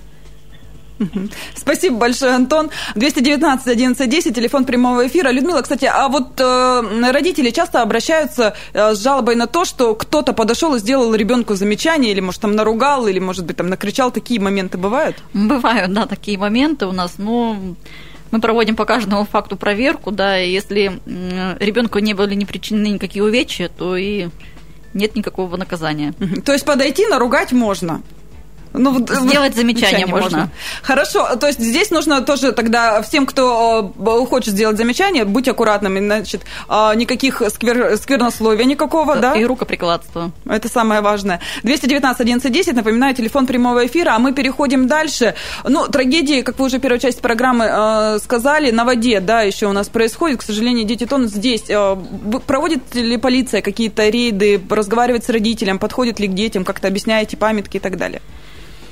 Спасибо 1.55 1.97
большое, 1.97 2.33
Антон. 2.33 2.69
219 2.93 3.65
1110, 3.65 4.35
телефон 4.35 4.65
прямого 4.65 5.07
эфира. 5.07 5.31
Людмила, 5.31 5.63
кстати, 5.63 5.85
а 5.85 6.07
вот 6.07 6.39
э, 6.39 7.11
родители 7.11 7.49
часто 7.49 7.81
обращаются 7.81 8.53
э, 8.73 8.93
с 8.93 9.01
жалобой 9.01 9.35
на 9.35 9.47
то, 9.47 9.65
что 9.65 9.95
кто-то 9.95 10.33
подошел 10.33 10.75
и 10.75 10.79
сделал 10.79 11.15
ребенку 11.15 11.55
замечание, 11.55 12.11
или, 12.11 12.19
может, 12.19 12.41
там 12.41 12.55
наругал, 12.55 13.07
или, 13.07 13.17
может 13.17 13.43
быть, 13.43 13.57
там 13.57 13.69
накричал. 13.69 14.11
Такие 14.11 14.39
моменты 14.39 14.77
бывают? 14.77 15.15
Бывают, 15.33 15.91
да, 15.93 16.05
такие 16.05 16.37
моменты 16.37 16.85
у 16.85 16.91
нас, 16.91 17.15
но 17.17 17.57
мы 18.31 18.39
проводим 18.39 18.75
по 18.75 18.85
каждому 18.85 19.25
факту 19.25 19.57
проверку, 19.57 20.11
да, 20.11 20.41
и 20.41 20.51
если 20.51 20.99
ребенку 21.59 21.99
не 21.99 22.13
были 22.13 22.35
не 22.35 22.45
причинены 22.45 22.87
никакие 22.87 23.23
увечья, 23.23 23.69
то 23.69 23.95
и 23.95 24.29
нет 24.93 25.15
никакого 25.15 25.55
наказания. 25.57 26.13
То 26.45 26.53
есть 26.53 26.65
подойти, 26.65 27.05
наругать 27.07 27.51
можно? 27.51 28.01
Ну, 28.73 28.91
вот, 28.91 29.09
Сделать 29.09 29.55
замечание, 29.55 30.05
можно. 30.05 30.23
можно. 30.23 30.51
Хорошо, 30.83 31.35
то 31.35 31.47
есть 31.47 31.59
здесь 31.59 31.89
нужно 31.89 32.21
тоже 32.21 32.51
тогда 32.51 33.01
всем, 33.01 33.25
кто 33.25 33.93
э, 33.97 34.25
хочет 34.25 34.53
сделать 34.53 34.77
замечание, 34.77 35.25
быть 35.25 35.47
аккуратными, 35.47 35.99
значит, 35.99 36.43
э, 36.69 36.91
никаких 36.95 37.41
сквер, 37.49 37.97
сквернословия 37.97 38.65
никакого, 38.65 39.15
да? 39.15 39.33
И 39.33 39.43
рукоприкладства. 39.43 40.31
Это 40.45 40.69
самое 40.69 41.01
важное. 41.01 41.39
219 41.63 42.21
1110, 42.21 42.75
напоминаю, 42.75 43.15
телефон 43.15 43.47
прямого 43.47 43.85
эфира, 43.85 44.11
а 44.15 44.19
мы 44.19 44.33
переходим 44.33 44.87
дальше. 44.87 45.33
Ну, 45.63 45.87
трагедии, 45.87 46.41
как 46.41 46.59
вы 46.59 46.65
уже 46.65 46.79
первую 46.79 46.99
часть 46.99 47.21
программы 47.21 47.65
э, 47.65 48.19
сказали, 48.19 48.69
на 48.69 48.85
воде, 48.85 49.19
да, 49.19 49.41
еще 49.41 49.65
у 49.65 49.73
нас 49.73 49.89
происходит, 49.89 50.39
к 50.39 50.43
сожалению, 50.43 50.85
дети 50.85 51.05
тонут 51.05 51.31
здесь. 51.31 51.63
Э, 51.69 51.97
проводит 52.45 52.93
ли 52.93 53.17
полиция 53.17 53.61
какие-то 53.61 54.09
рейды, 54.09 54.61
разговаривает 54.69 55.23
с 55.23 55.29
родителем, 55.29 55.79
подходит 55.79 56.19
ли 56.19 56.27
к 56.27 56.33
детям, 56.33 56.63
как-то 56.63 56.87
объясняете 56.87 57.35
памятки 57.35 57.77
и 57.77 57.79
так 57.79 57.97
далее? 57.97 58.21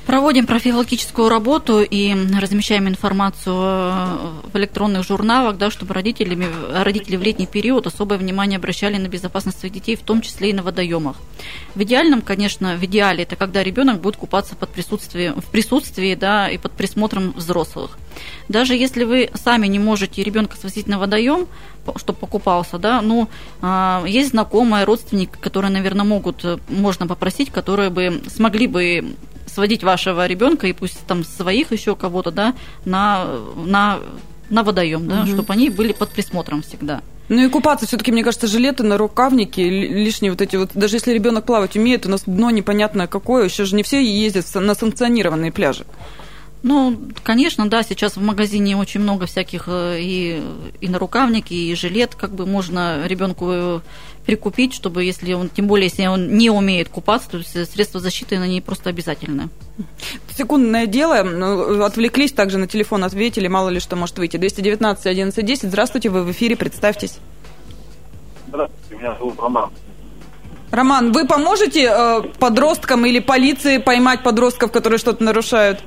Проводим 0.08 0.46
профилактическую 0.46 1.28
работу 1.28 1.82
и 1.82 2.14
размещаем 2.40 2.88
информацию 2.88 3.52
в 3.54 4.50
электронных 4.54 5.06
журналах, 5.06 5.58
да, 5.58 5.70
чтобы 5.70 5.92
родители, 5.92 6.48
родители 6.72 7.16
в 7.16 7.22
летний 7.22 7.46
период 7.46 7.86
особое 7.86 8.16
внимание 8.16 8.56
обращали 8.56 8.96
на 8.96 9.08
безопасность 9.08 9.60
своих 9.60 9.74
детей, 9.74 9.96
в 9.96 10.00
том 10.00 10.22
числе 10.22 10.48
и 10.48 10.52
на 10.54 10.62
водоемах. 10.62 11.16
В 11.74 11.82
идеальном, 11.82 12.22
конечно, 12.22 12.78
в 12.78 12.84
идеале 12.86 13.24
это 13.24 13.36
когда 13.36 13.62
ребенок 13.62 14.00
будет 14.00 14.16
купаться 14.16 14.56
под 14.56 14.70
присутствие, 14.70 15.34
в 15.34 15.44
присутствии 15.44 16.14
да, 16.14 16.48
и 16.48 16.56
под 16.56 16.72
присмотром 16.72 17.32
взрослых. 17.32 17.98
Даже 18.48 18.74
если 18.74 19.04
вы 19.04 19.30
сами 19.34 19.66
не 19.66 19.78
можете 19.78 20.22
ребенка 20.22 20.56
свозить 20.56 20.86
на 20.86 20.98
водоем, 20.98 21.46
чтобы 21.96 22.18
покупался, 22.18 22.78
да, 22.78 23.02
ну, 23.02 23.28
а, 23.60 24.02
есть 24.06 24.30
знакомые, 24.30 24.84
родственники, 24.84 25.32
которые, 25.38 25.70
наверное, 25.70 26.06
могут, 26.06 26.46
можно 26.70 27.06
попросить, 27.06 27.50
которые 27.50 27.90
бы 27.90 28.22
смогли 28.26 28.66
бы 28.66 29.16
сводить 29.48 29.82
вашего 29.82 30.26
ребенка 30.26 30.66
и 30.66 30.72
пусть 30.72 31.06
там 31.06 31.24
своих 31.24 31.72
еще 31.72 31.96
кого-то, 31.96 32.30
да, 32.30 32.54
на, 32.84 33.26
на, 33.56 33.98
на 34.50 34.62
водоем, 34.62 35.08
да, 35.08 35.22
угу. 35.22 35.28
чтобы 35.28 35.52
они 35.52 35.70
были 35.70 35.92
под 35.92 36.10
присмотром 36.10 36.62
всегда. 36.62 37.02
Ну 37.28 37.44
и 37.44 37.48
купаться 37.48 37.86
все-таки, 37.86 38.10
мне 38.10 38.24
кажется, 38.24 38.46
жилеты 38.46 38.84
на 38.84 38.96
рукавники, 38.96 39.60
лишние 39.60 40.32
вот 40.32 40.40
эти 40.40 40.56
вот, 40.56 40.70
даже 40.74 40.96
если 40.96 41.12
ребенок 41.12 41.44
плавать 41.44 41.76
умеет, 41.76 42.06
у 42.06 42.08
нас 42.08 42.22
дно 42.24 42.50
непонятное 42.50 43.06
какое, 43.06 43.44
еще 43.44 43.64
же 43.64 43.76
не 43.76 43.82
все 43.82 44.02
ездят 44.02 44.46
на 44.54 44.74
санкционированные 44.74 45.52
пляжи. 45.52 45.84
Ну, 46.62 46.98
конечно, 47.22 47.68
да, 47.70 47.82
сейчас 47.82 48.16
в 48.16 48.22
магазине 48.22 48.76
очень 48.76 49.00
много 49.00 49.26
всяких 49.26 49.64
э, 49.68 49.98
и, 50.00 50.42
и 50.80 50.88
нарукавники, 50.88 51.54
и 51.54 51.74
жилет, 51.74 52.16
как 52.16 52.32
бы 52.32 52.46
можно 52.46 53.06
ребенку 53.06 53.46
э, 53.50 53.80
прикупить, 54.28 54.74
чтобы, 54.74 55.04
если 55.04 55.32
он, 55.32 55.48
тем 55.48 55.66
более, 55.66 55.86
если 55.86 56.04
он 56.04 56.36
не 56.36 56.50
умеет 56.50 56.90
купаться, 56.90 57.30
то 57.30 57.42
средства 57.42 57.98
защиты 57.98 58.38
на 58.38 58.46
ней 58.46 58.60
просто 58.60 58.90
обязательны. 58.90 59.48
Секундное 60.36 60.84
дело, 60.84 61.22
ну, 61.22 61.82
отвлеклись 61.82 62.32
также 62.32 62.58
на 62.58 62.66
телефон, 62.66 63.04
ответили, 63.04 63.48
мало 63.48 63.70
ли 63.70 63.80
что 63.80 63.96
может 63.96 64.18
выйти. 64.18 64.36
219 64.36 65.06
1110, 65.06 65.70
здравствуйте, 65.70 66.10
вы 66.10 66.24
в 66.24 66.30
эфире, 66.32 66.56
представьтесь. 66.56 67.20
Здравствуйте, 68.48 69.02
меня 69.02 69.16
зовут 69.18 69.40
Роман. 69.40 69.70
Роман, 70.72 71.12
вы 71.12 71.26
поможете 71.26 71.90
э, 71.90 72.22
подросткам 72.38 73.06
или 73.06 73.20
полиции 73.20 73.78
поймать 73.78 74.22
подростков, 74.22 74.70
которые 74.72 74.98
что-то 74.98 75.24
нарушают? 75.24 75.80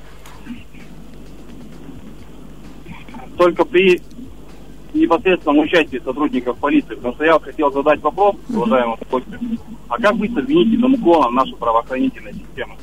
только 3.41 3.65
при 3.65 3.99
непосредственном 4.93 5.59
участии 5.59 6.01
сотрудников 6.03 6.57
полиции. 6.57 6.95
Потому 6.95 7.13
что 7.15 7.25
я 7.25 7.39
хотел 7.39 7.71
задать 7.71 8.01
вопрос, 8.01 8.35
уважаемому 8.49 8.97
гостю, 9.09 9.39
а 9.87 9.97
как 9.97 10.15
быть 10.17 10.33
с 10.33 10.37
обвинительным 10.37 10.93
уклоном 10.95 11.35
нашей 11.35 11.55
правоохранительной 11.55 12.33
системы? 12.33 12.75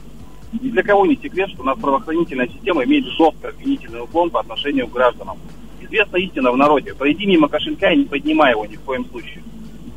Ни 0.60 0.70
для 0.70 0.82
кого 0.82 1.06
не 1.06 1.16
секрет, 1.16 1.50
что 1.50 1.62
наша 1.62 1.80
правоохранительная 1.80 2.48
система 2.48 2.84
имеет 2.84 3.04
жесткий 3.04 3.46
обвинительный 3.46 4.02
уклон 4.02 4.30
по 4.30 4.40
отношению 4.40 4.86
к 4.86 4.92
гражданам. 4.92 5.36
Известна 5.80 6.16
истина 6.16 6.50
в 6.50 6.56
народе. 6.56 6.94
Пройди 6.94 7.26
мимо 7.26 7.48
кошелька 7.48 7.92
и 7.92 7.98
не 7.98 8.04
поднимай 8.04 8.52
его 8.52 8.64
ни 8.64 8.76
в 8.76 8.80
коем 8.80 9.04
случае. 9.06 9.42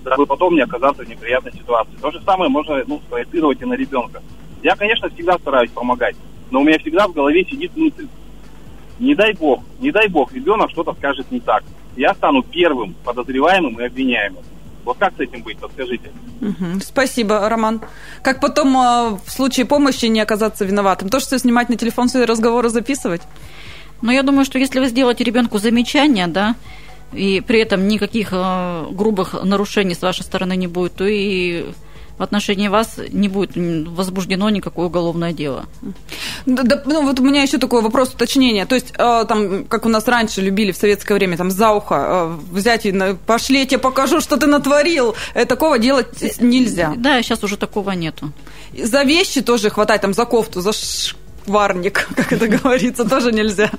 Чтобы 0.05 0.25
потом 0.25 0.55
не 0.55 0.61
оказаться 0.61 1.03
в 1.03 1.09
неприятной 1.09 1.53
ситуации. 1.53 1.95
То 2.01 2.11
же 2.11 2.21
самое 2.21 2.49
можно 2.49 2.83
ну, 2.87 2.99
спроецировать 3.07 3.61
и 3.61 3.65
на 3.65 3.73
ребенка. 3.73 4.21
Я, 4.63 4.75
конечно, 4.75 5.09
всегда 5.09 5.37
стараюсь 5.39 5.71
помогать, 5.71 6.15
но 6.51 6.61
у 6.61 6.63
меня 6.63 6.77
всегда 6.79 7.07
в 7.07 7.13
голове 7.13 7.43
сидит 7.45 7.75
мысль, 7.75 8.07
не 8.99 9.15
дай 9.15 9.33
бог, 9.33 9.63
не 9.79 9.91
дай 9.91 10.07
бог, 10.07 10.31
ребенок 10.31 10.69
что-то 10.69 10.93
скажет 10.93 11.31
не 11.31 11.39
так. 11.39 11.63
Я 11.95 12.13
стану 12.13 12.43
первым 12.43 12.95
подозреваемым 13.03 13.79
и 13.79 13.85
обвиняемым. 13.85 14.43
Вот 14.83 14.97
как 14.97 15.13
с 15.15 15.19
этим 15.19 15.43
быть, 15.43 15.57
подскажите. 15.59 16.11
Угу. 16.41 16.79
Спасибо, 16.81 17.47
Роман. 17.47 17.81
Как 18.23 18.39
потом 18.39 18.75
э, 18.75 19.17
в 19.23 19.31
случае 19.31 19.65
помощи 19.65 20.05
не 20.05 20.19
оказаться 20.19 20.65
виноватым? 20.65 21.09
То, 21.09 21.19
что 21.19 21.37
снимать 21.37 21.69
на 21.69 21.75
телефон 21.75 22.09
свои 22.09 22.25
разговоры, 22.25 22.69
записывать? 22.69 23.21
Ну, 24.01 24.11
я 24.11 24.23
думаю, 24.23 24.45
что 24.45 24.57
если 24.57 24.79
вы 24.79 24.87
сделаете 24.87 25.23
ребенку 25.23 25.59
замечание, 25.59 26.25
да, 26.25 26.55
и 27.13 27.41
при 27.45 27.59
этом 27.59 27.87
никаких 27.87 28.29
э, 28.31 28.87
грубых 28.91 29.35
нарушений 29.43 29.93
с 29.93 30.01
вашей 30.01 30.23
стороны 30.23 30.55
не 30.55 30.67
будет, 30.67 30.93
то 30.93 31.05
и 31.05 31.65
в 32.21 32.23
отношении 32.23 32.67
вас 32.67 32.99
не 33.09 33.27
будет 33.27 33.51
возбуждено 33.55 34.47
никакое 34.51 34.85
уголовное 34.85 35.33
дело. 35.33 35.65
Да, 36.45 36.61
да, 36.61 36.83
ну 36.85 37.01
вот 37.01 37.19
у 37.19 37.23
меня 37.23 37.41
еще 37.41 37.57
такой 37.57 37.81
вопрос 37.81 38.13
уточнения. 38.13 38.67
То 38.67 38.75
есть, 38.75 38.93
э, 38.95 39.25
там, 39.27 39.65
как 39.65 39.87
у 39.87 39.89
нас 39.89 40.07
раньше 40.07 40.41
любили 40.41 40.71
в 40.71 40.77
советское 40.77 41.15
время, 41.15 41.35
там, 41.35 41.49
за 41.49 41.71
ухо 41.71 41.95
э, 41.95 42.37
взять 42.51 42.85
и 42.85 42.91
на, 42.91 43.15
пошли, 43.15 43.61
я 43.61 43.65
тебе 43.65 43.79
покажу, 43.79 44.21
что 44.21 44.37
ты 44.37 44.45
натворил. 44.45 45.15
Э, 45.33 45.45
такого 45.45 45.79
делать 45.79 46.39
нельзя. 46.39 46.93
Да, 46.95 47.23
сейчас 47.23 47.43
уже 47.43 47.57
такого 47.57 47.89
нету. 47.91 48.31
За 48.77 49.01
вещи 49.01 49.41
тоже 49.41 49.71
хватать, 49.71 50.01
там, 50.01 50.13
за 50.13 50.25
кофту, 50.25 50.61
за 50.61 50.73
варник, 51.45 52.07
как 52.15 52.33
это 52.33 52.47
говорится, 52.47 53.07
тоже 53.07 53.31
нельзя. 53.31 53.69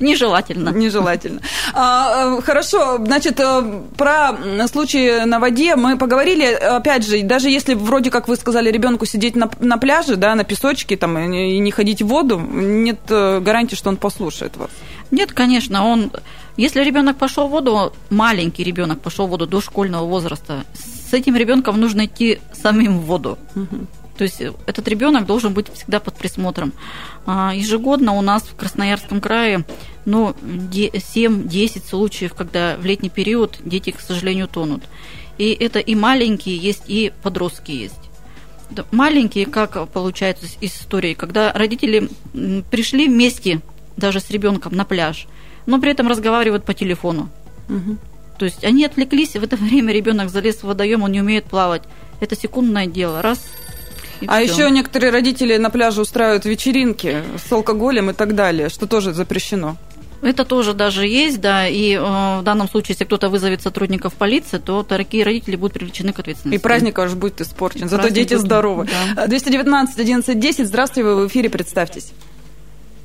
Нежелательно. 0.00 0.70
Нежелательно. 0.70 1.40
А, 1.74 2.36
э, 2.38 2.42
хорошо, 2.42 2.98
значит, 2.98 3.40
э, 3.40 3.82
про 3.96 4.36
случаи 4.68 5.24
на 5.24 5.38
воде 5.38 5.76
мы 5.76 5.96
поговорили. 5.96 6.44
Опять 6.44 7.06
же, 7.06 7.22
даже 7.22 7.48
если 7.48 7.74
вроде 7.74 8.10
как 8.10 8.28
вы 8.28 8.36
сказали 8.36 8.70
ребенку 8.70 9.06
сидеть 9.06 9.34
на, 9.34 9.50
на 9.60 9.78
пляже, 9.78 10.16
да, 10.16 10.34
на 10.34 10.44
песочке 10.44 10.96
там, 10.96 11.18
и 11.18 11.58
не 11.58 11.70
ходить 11.70 12.02
в 12.02 12.06
воду, 12.06 12.38
нет 12.38 13.00
э, 13.08 13.40
гарантии, 13.40 13.76
что 13.76 13.88
он 13.88 13.96
послушает 13.96 14.56
вас. 14.56 14.70
Нет, 15.10 15.32
конечно, 15.32 15.86
он 15.86 16.12
Если 16.58 16.82
ребенок 16.82 17.16
пошел 17.16 17.48
в 17.48 17.50
воду, 17.50 17.92
маленький 18.10 18.62
ребенок 18.64 19.00
пошел 19.00 19.26
в 19.26 19.30
воду 19.30 19.46
до 19.46 19.60
школьного 19.60 20.04
возраста, 20.04 20.64
с 21.10 21.14
этим 21.14 21.36
ребенком 21.36 21.80
нужно 21.80 22.04
идти 22.04 22.40
самим 22.52 22.98
в 22.98 23.04
воду. 23.06 23.38
То 24.18 24.24
есть 24.24 24.42
этот 24.66 24.88
ребенок 24.88 25.26
должен 25.26 25.54
быть 25.54 25.72
всегда 25.72 26.00
под 26.00 26.16
присмотром. 26.16 26.72
А, 27.24 27.52
ежегодно 27.54 28.14
у 28.14 28.20
нас 28.20 28.42
в 28.42 28.56
Красноярском 28.56 29.20
крае 29.20 29.64
ну, 30.04 30.34
7-10 30.42 31.88
случаев, 31.88 32.34
когда 32.34 32.76
в 32.76 32.84
летний 32.84 33.10
период 33.10 33.58
дети, 33.64 33.90
к 33.90 34.00
сожалению, 34.00 34.48
тонут. 34.48 34.82
И 35.38 35.52
это 35.52 35.78
и 35.78 35.94
маленькие 35.94 36.56
есть, 36.56 36.82
и 36.88 37.12
подростки 37.22 37.70
есть. 37.70 37.94
Маленькие, 38.90 39.46
как 39.46 39.88
получается 39.88 40.46
из 40.60 40.74
истории, 40.74 41.14
когда 41.14 41.52
родители 41.52 42.10
пришли 42.70 43.06
вместе 43.06 43.60
даже 43.96 44.20
с 44.20 44.30
ребенком 44.30 44.74
на 44.74 44.84
пляж, 44.84 45.26
но 45.66 45.80
при 45.80 45.92
этом 45.92 46.08
разговаривают 46.08 46.64
по 46.64 46.74
телефону. 46.74 47.28
Угу. 47.68 47.96
То 48.38 48.44
есть 48.44 48.64
они 48.64 48.84
отвлеклись, 48.84 49.36
в 49.36 49.42
это 49.42 49.56
время 49.58 49.92
ребенок 49.92 50.28
залез 50.30 50.56
в 50.56 50.64
водоем, 50.64 51.02
он 51.02 51.12
не 51.12 51.20
умеет 51.20 51.44
плавать. 51.44 51.82
Это 52.20 52.34
секундное 52.34 52.86
дело. 52.86 53.22
Раз, 53.22 53.40
а 54.26 54.42
все. 54.42 54.52
еще 54.52 54.70
некоторые 54.70 55.10
родители 55.10 55.56
на 55.56 55.70
пляже 55.70 56.02
устраивают 56.02 56.44
вечеринки 56.44 57.22
с 57.36 57.52
алкоголем 57.52 58.10
и 58.10 58.12
так 58.12 58.34
далее, 58.34 58.68
что 58.68 58.86
тоже 58.86 59.12
запрещено. 59.12 59.76
Это 60.20 60.44
тоже 60.44 60.72
даже 60.72 61.06
есть, 61.06 61.40
да, 61.40 61.68
и 61.68 61.92
э, 61.92 62.00
в 62.00 62.42
данном 62.42 62.68
случае, 62.68 62.94
если 62.94 63.04
кто-то 63.04 63.28
вызовет 63.28 63.62
сотрудников 63.62 64.14
полиции, 64.14 64.58
то 64.58 64.82
такие 64.82 65.22
родители 65.24 65.54
будут 65.54 65.74
привлечены 65.74 66.12
к 66.12 66.18
ответственности. 66.18 66.58
И 66.58 66.62
праздник 66.62 66.98
аж 66.98 67.14
будет 67.14 67.40
испорчен, 67.40 67.86
и 67.86 67.88
зато 67.88 68.08
дети 68.08 68.34
будет, 68.34 68.40
здоровы. 68.40 68.88
Да. 69.14 69.28
219 69.28 69.98
11 69.98 70.40
10, 70.40 70.66
здравствуйте, 70.66 71.08
вы 71.08 71.24
в 71.24 71.28
эфире, 71.28 71.50
представьтесь. 71.50 72.12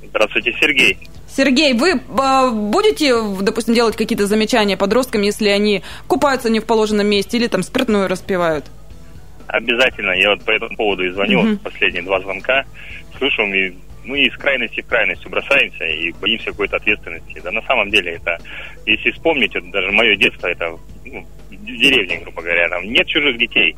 Здравствуйте, 0.10 0.56
Сергей. 0.60 0.97
Сергей, 1.36 1.73
вы 1.73 1.91
э, 1.91 2.49
будете, 2.52 3.13
допустим, 3.41 3.76
делать 3.76 3.95
какие-то 3.95 4.26
замечания 4.26 4.76
подросткам, 4.76 5.21
если 5.21 5.49
они 5.49 5.84
купаются 6.08 6.49
не 6.49 6.60
в 6.60 6.65
положенном 6.65 7.06
месте 7.06 7.38
или 7.38 7.45
там 7.45 7.62
спиртную 7.62 8.08
распивают? 8.08 8.65
Обязательно. 9.48 10.12
Я 10.12 10.32
вот 10.32 10.44
по 10.44 10.52
этому 10.52 10.76
поводу 10.76 11.06
и 11.06 11.10
звонил, 11.10 11.40
угу. 11.40 11.58
последние 11.58 12.04
два 12.04 12.20
звонка. 12.20 12.66
Слышу, 13.18 13.44
и 13.44 13.74
мы 14.04 14.22
из 14.22 14.36
крайности 14.38 14.82
в 14.82 14.88
крайность 14.88 15.26
бросаемся 15.28 15.86
и 15.86 16.12
боимся 16.14 16.52
какой-то 16.52 16.78
ответственности. 16.78 17.42
Да 17.44 17.52
на 17.52 17.62
самом 17.64 17.90
деле 17.90 18.14
это, 18.14 18.38
если 18.86 19.12
вспомнить, 19.12 19.56
это 19.56 19.66
даже 19.68 19.92
мое 19.92 20.16
детство, 20.16 20.48
это 20.48 20.78
ну, 21.06 21.26
в 21.50 21.66
деревне, 21.66 22.20
грубо 22.20 22.42
говоря, 22.42 22.70
там 22.70 22.84
нет 22.84 23.08
чужих 23.08 23.38
детей. 23.38 23.76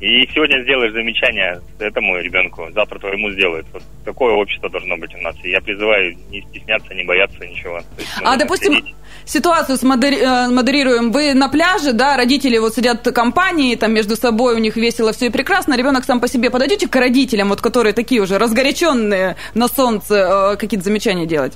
И 0.00 0.28
сегодня 0.34 0.62
сделаешь 0.62 0.92
замечание 0.92 1.60
этому 1.78 2.18
ребенку, 2.18 2.68
завтра 2.72 2.98
твоему 2.98 3.30
сделают. 3.30 3.66
Вот 3.72 3.82
такое 4.04 4.34
общество 4.34 4.68
должно 4.68 4.96
быть 4.96 5.14
у 5.14 5.18
нас. 5.18 5.36
И 5.42 5.50
я 5.50 5.60
призываю 5.60 6.16
не 6.30 6.42
стесняться, 6.42 6.94
не 6.94 7.04
бояться 7.04 7.38
ничего. 7.46 7.80
а, 8.22 8.36
допустим, 8.36 8.72
следить. 8.72 8.94
Ситуацию 9.26 9.76
смодери... 9.78 10.18
Э, 10.18 10.48
модерируем. 10.48 11.12
Вы 11.12 11.34
на 11.34 11.48
пляже, 11.48 11.92
да, 11.92 12.16
родители 12.16 12.58
вот 12.58 12.74
сидят 12.74 13.06
в 13.06 13.12
компании, 13.12 13.76
там 13.76 13.92
между 13.92 14.16
собой 14.16 14.54
у 14.54 14.58
них 14.58 14.76
весело 14.76 15.12
все 15.12 15.26
и 15.26 15.30
прекрасно. 15.30 15.76
Ребенок 15.76 16.04
сам 16.04 16.20
по 16.20 16.28
себе. 16.28 16.50
Подойдите 16.50 16.88
к 16.88 16.96
родителям, 16.96 17.48
вот 17.48 17.60
которые 17.60 17.92
такие 17.92 18.20
уже 18.20 18.38
разгоряченные 18.38 19.36
на 19.54 19.68
солнце, 19.68 20.14
э, 20.52 20.56
какие-то 20.56 20.84
замечания 20.84 21.26
делать? 21.26 21.54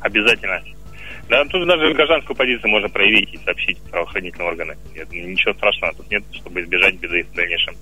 Обязательно. 0.00 0.60
Да, 1.28 1.44
тут 1.44 1.66
даже 1.66 1.94
гражданскую 1.94 2.36
позицию 2.36 2.70
можно 2.70 2.88
проявить 2.88 3.32
и 3.32 3.38
сообщить 3.44 3.78
правоохранительные 3.90 4.48
органы. 4.48 4.76
Нет, 4.94 5.10
ничего 5.12 5.54
страшного 5.54 5.94
тут 5.94 6.10
нет, 6.10 6.22
чтобы 6.32 6.60
избежать 6.62 6.96
беды 6.96 7.24
в 7.30 7.34
дальнейшем. 7.34 7.74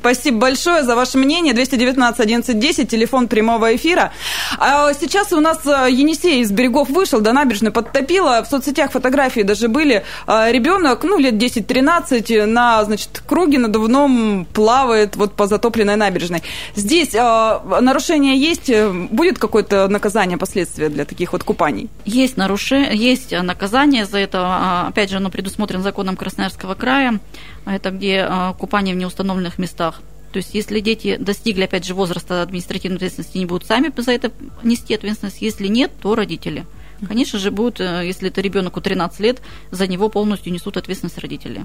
Спасибо 0.00 0.38
большое 0.38 0.82
за 0.82 0.96
ваше 0.96 1.18
мнение. 1.18 1.54
219 1.54 2.20
11 2.20 2.88
телефон 2.88 3.28
прямого 3.28 3.76
эфира. 3.76 4.12
А 4.58 4.92
сейчас 4.94 5.32
у 5.32 5.40
нас 5.40 5.64
э, 5.66 5.88
Енисей 5.90 6.40
из 6.40 6.50
берегов 6.50 6.88
вышел, 6.88 7.20
до 7.20 7.32
набережной 7.32 7.70
подтопило. 7.70 8.42
В 8.42 8.46
соцсетях 8.46 8.90
фотографии 8.90 9.42
даже 9.42 9.68
были. 9.68 10.04
А, 10.26 10.50
Ребенок, 10.50 11.04
ну, 11.04 11.18
лет 11.18 11.34
10-13, 11.34 12.46
на, 12.46 12.84
значит, 12.84 13.22
круге 13.26 13.58
надувном 13.58 14.46
плавает 14.52 15.16
вот 15.16 15.34
по 15.34 15.46
затопленной 15.46 15.96
набережной. 15.96 16.42
Здесь 16.74 17.14
а, 17.14 17.80
нарушение 17.80 18.36
есть? 18.36 18.72
Будет 19.10 19.38
какое-то 19.38 19.88
наказание, 19.88 20.38
последствия 20.38 20.88
для 20.88 21.04
таких 21.04 21.32
вот 21.32 21.44
купаний? 21.44 21.88
Есть 22.04 22.36
нарушение 22.36 22.77
есть 22.92 23.32
наказание 23.32 24.04
за 24.04 24.18
это. 24.18 24.40
А, 24.42 24.86
опять 24.88 25.10
же, 25.10 25.16
оно 25.16 25.30
предусмотрено 25.30 25.82
законом 25.82 26.16
Красноярского 26.16 26.74
края. 26.74 27.20
Это 27.66 27.90
где 27.90 28.26
а, 28.28 28.54
купание 28.54 28.94
в 28.94 28.98
неустановленных 28.98 29.58
местах. 29.58 30.00
То 30.32 30.38
есть, 30.38 30.54
если 30.54 30.80
дети 30.80 31.16
достигли, 31.18 31.64
опять 31.64 31.84
же, 31.84 31.94
возраста 31.94 32.42
административной 32.42 32.96
ответственности, 32.96 33.38
не 33.38 33.46
будут 33.46 33.66
сами 33.66 33.92
за 33.96 34.12
это 34.12 34.30
нести 34.62 34.94
ответственность. 34.94 35.40
Если 35.40 35.68
нет, 35.68 35.90
то 36.00 36.14
родители. 36.14 36.66
Конечно 37.06 37.38
же, 37.38 37.50
будут, 37.50 37.80
э, 37.80 38.02
если 38.04 38.28
это 38.28 38.40
ребенку 38.40 38.80
13 38.80 39.20
лет, 39.20 39.40
за 39.70 39.86
него 39.86 40.08
полностью 40.08 40.52
несут 40.52 40.76
ответственность 40.76 41.18
родители. 41.18 41.64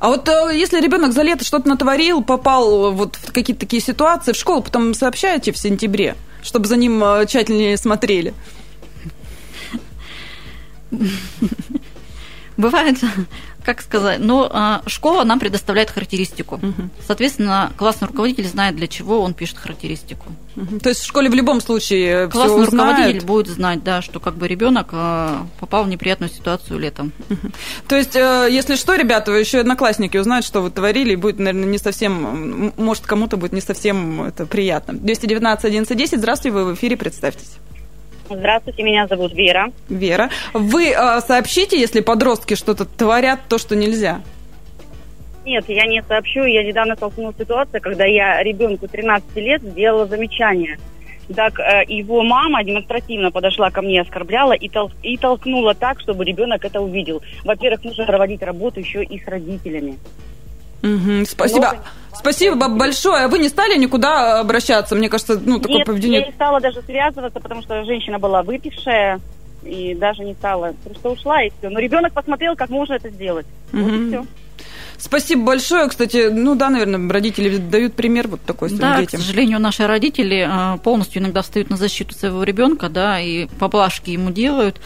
А 0.00 0.08
вот 0.08 0.28
э, 0.28 0.50
если 0.54 0.80
ребенок 0.80 1.12
за 1.12 1.22
лето 1.22 1.44
что-то 1.44 1.68
натворил, 1.68 2.22
попал 2.22 2.92
вот 2.92 3.16
в 3.16 3.32
какие-то 3.32 3.60
такие 3.60 3.80
ситуации, 3.80 4.32
в 4.32 4.36
школу 4.36 4.62
потом 4.62 4.92
сообщаете 4.94 5.52
в 5.52 5.58
сентябре, 5.58 6.16
чтобы 6.42 6.66
за 6.66 6.76
ним 6.76 7.02
э, 7.04 7.24
тщательнее 7.26 7.76
смотрели? 7.76 8.34
Бывает, 12.56 12.98
как 13.64 13.82
сказать, 13.82 14.20
но 14.20 14.48
а, 14.52 14.82
школа 14.86 15.24
нам 15.24 15.40
предоставляет 15.40 15.90
характеристику. 15.90 16.56
Угу. 16.56 16.90
Соответственно, 17.04 17.72
классный 17.76 18.06
руководитель 18.06 18.46
знает, 18.46 18.76
для 18.76 18.86
чего 18.86 19.20
он 19.22 19.34
пишет 19.34 19.58
характеристику. 19.58 20.26
Угу. 20.54 20.78
То 20.78 20.90
есть 20.90 21.00
в 21.00 21.06
школе 21.06 21.28
в 21.28 21.34
любом 21.34 21.60
случае 21.60 22.28
классный 22.28 22.66
руководитель 22.66 23.24
будет 23.24 23.48
знать, 23.48 23.82
да, 23.82 24.02
что 24.02 24.20
как 24.20 24.36
бы 24.36 24.46
ребенок 24.46 24.88
а, 24.92 25.46
попал 25.58 25.84
в 25.84 25.88
неприятную 25.88 26.30
ситуацию 26.30 26.78
летом. 26.78 27.12
Угу. 27.28 27.50
То 27.88 27.96
есть, 27.96 28.14
э, 28.14 28.48
если 28.50 28.76
что, 28.76 28.94
ребята, 28.94 29.32
еще 29.32 29.58
одноклассники 29.58 30.16
узнают, 30.16 30.46
что 30.46 30.60
вы 30.60 30.70
творили, 30.70 31.14
и 31.14 31.16
будет, 31.16 31.38
наверное, 31.38 31.66
не 31.68 31.78
совсем, 31.78 32.72
может, 32.76 33.04
кому-то 33.04 33.36
будет 33.36 33.52
не 33.52 33.60
совсем 33.60 34.22
это 34.22 34.46
приятно. 34.46 34.94
219 34.94 35.64
11 35.64 36.18
здравствуйте, 36.18 36.54
вы 36.56 36.64
в 36.66 36.74
эфире, 36.74 36.96
представьтесь. 36.96 37.56
Здравствуйте, 38.28 38.82
меня 38.82 39.06
зовут 39.06 39.32
Вера. 39.34 39.70
Вера. 39.88 40.30
Вы 40.52 40.90
э, 40.90 41.20
сообщите, 41.20 41.78
если 41.78 42.00
подростки 42.00 42.54
что-то 42.54 42.84
творят, 42.84 43.40
то, 43.48 43.58
что 43.58 43.76
нельзя? 43.76 44.22
Нет, 45.44 45.64
я 45.68 45.86
не 45.86 46.02
сообщу. 46.02 46.44
Я 46.44 46.64
недавно 46.64 46.96
столкнулась 46.96 47.36
с 47.36 47.38
ситуацией, 47.38 47.80
когда 47.80 48.04
я 48.06 48.42
ребенку 48.42 48.88
13 48.88 49.36
лет 49.36 49.62
сделала 49.62 50.06
замечание. 50.06 50.78
Так 51.34 51.58
э, 51.58 51.84
его 51.88 52.22
мама 52.22 52.64
демонстративно 52.64 53.30
подошла 53.30 53.70
ко 53.70 53.82
мне, 53.82 54.00
оскорбляла 54.00 54.52
и, 54.52 54.68
тол- 54.68 54.92
и 55.02 55.16
толкнула 55.16 55.74
так, 55.74 56.00
чтобы 56.00 56.24
ребенок 56.24 56.64
это 56.64 56.80
увидел. 56.80 57.22
Во-первых, 57.44 57.84
нужно 57.84 58.06
проводить 58.06 58.42
работу 58.42 58.80
еще 58.80 59.02
и 59.02 59.22
с 59.22 59.26
родителями. 59.26 59.98
Угу, 60.82 61.24
спасибо. 61.26 61.60
Много... 61.60 61.84
Спасибо 62.14 62.68
большое. 62.68 63.24
А 63.24 63.28
вы 63.28 63.38
не 63.38 63.48
стали 63.48 63.76
никуда 63.76 64.40
обращаться? 64.40 64.94
Мне 64.94 65.08
кажется, 65.08 65.40
ну, 65.44 65.58
такое 65.58 65.78
Нет, 65.78 65.86
поведение... 65.86 66.20
я 66.20 66.26
не 66.26 66.32
стала 66.32 66.60
даже 66.60 66.82
связываться, 66.82 67.40
потому 67.40 67.62
что 67.62 67.84
женщина 67.84 68.18
была 68.18 68.42
выпившая, 68.42 69.20
и 69.64 69.94
даже 69.94 70.22
не 70.22 70.34
стала. 70.34 70.74
Просто 70.84 71.10
ушла, 71.10 71.42
и 71.42 71.50
все. 71.58 71.68
Но 71.68 71.78
ребенок 71.78 72.12
посмотрел, 72.12 72.56
как 72.56 72.70
можно 72.70 72.94
это 72.94 73.10
сделать. 73.10 73.46
Угу. 73.72 73.82
Вот 73.82 73.92
и 73.92 74.08
все. 74.08 74.26
Спасибо 74.96 75.44
большое. 75.44 75.88
Кстати, 75.88 76.28
ну 76.30 76.54
да, 76.54 76.70
наверное, 76.70 77.10
родители 77.10 77.56
дают 77.58 77.94
пример 77.94 78.28
вот 78.28 78.40
такой 78.42 78.68
своим 78.68 78.82
да, 78.82 79.00
детям. 79.00 79.20
к 79.20 79.22
сожалению, 79.22 79.58
наши 79.58 79.86
родители 79.86 80.46
а, 80.48 80.78
полностью 80.78 81.20
иногда 81.20 81.42
встают 81.42 81.68
на 81.68 81.76
защиту 81.76 82.14
своего 82.14 82.42
ребенка, 82.44 82.88
да, 82.88 83.20
и 83.20 83.46
поблажки 83.58 84.10
ему 84.10 84.30
делают. 84.30 84.80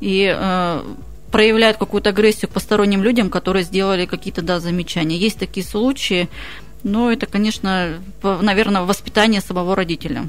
И 0.00 0.34
а, 0.34 0.84
проявляют 1.30 1.76
какую-то 1.76 2.10
агрессию 2.10 2.48
к 2.48 2.52
посторонним 2.52 3.02
людям, 3.02 3.30
которые 3.30 3.62
сделали 3.62 4.06
какие-то 4.06 4.42
да, 4.42 4.60
замечания. 4.60 5.16
Есть 5.16 5.38
такие 5.38 5.64
случаи, 5.64 6.28
но 6.82 7.10
это, 7.12 7.26
конечно, 7.26 8.00
наверное, 8.22 8.82
воспитание 8.82 9.40
самого 9.40 9.74
родителя. 9.76 10.28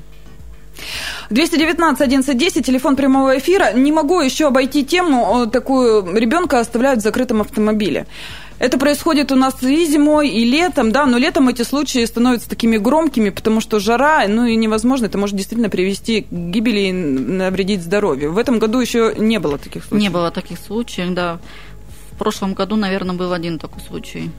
219 1.29 2.01
11 2.01 2.65
телефон 2.65 2.95
прямого 2.95 3.37
эфира. 3.37 3.71
Не 3.73 3.91
могу 3.91 4.19
еще 4.21 4.47
обойти 4.47 4.85
тему 4.85 5.47
такую. 5.51 6.15
Ребенка 6.15 6.59
оставляют 6.59 7.01
в 7.01 7.03
закрытом 7.03 7.41
автомобиле. 7.41 8.07
Это 8.57 8.77
происходит 8.77 9.31
у 9.31 9.35
нас 9.35 9.55
и 9.63 9.85
зимой, 9.87 10.29
и 10.29 10.45
летом, 10.45 10.91
да, 10.91 11.07
но 11.07 11.17
летом 11.17 11.49
эти 11.49 11.63
случаи 11.63 12.05
становятся 12.05 12.47
такими 12.47 12.77
громкими, 12.77 13.31
потому 13.31 13.59
что 13.59 13.79
жара, 13.79 14.27
ну 14.27 14.45
и 14.45 14.55
невозможно, 14.55 15.07
это 15.07 15.17
может 15.17 15.35
действительно 15.35 15.67
привести 15.67 16.21
к 16.21 16.27
гибели 16.31 16.81
и 16.81 16.91
навредить 16.91 17.81
здоровью. 17.81 18.33
В 18.33 18.37
этом 18.37 18.59
году 18.59 18.79
еще 18.79 19.15
не 19.17 19.39
было 19.39 19.57
таких 19.57 19.83
случаев. 19.83 19.99
Не 19.99 20.09
было 20.09 20.29
таких 20.29 20.59
случаев, 20.59 21.11
да. 21.15 21.39
В 22.11 22.17
прошлом 22.19 22.53
году, 22.53 22.75
наверное, 22.75 23.15
был 23.15 23.33
один 23.33 23.57
такой 23.57 23.81
случай. 23.81 24.29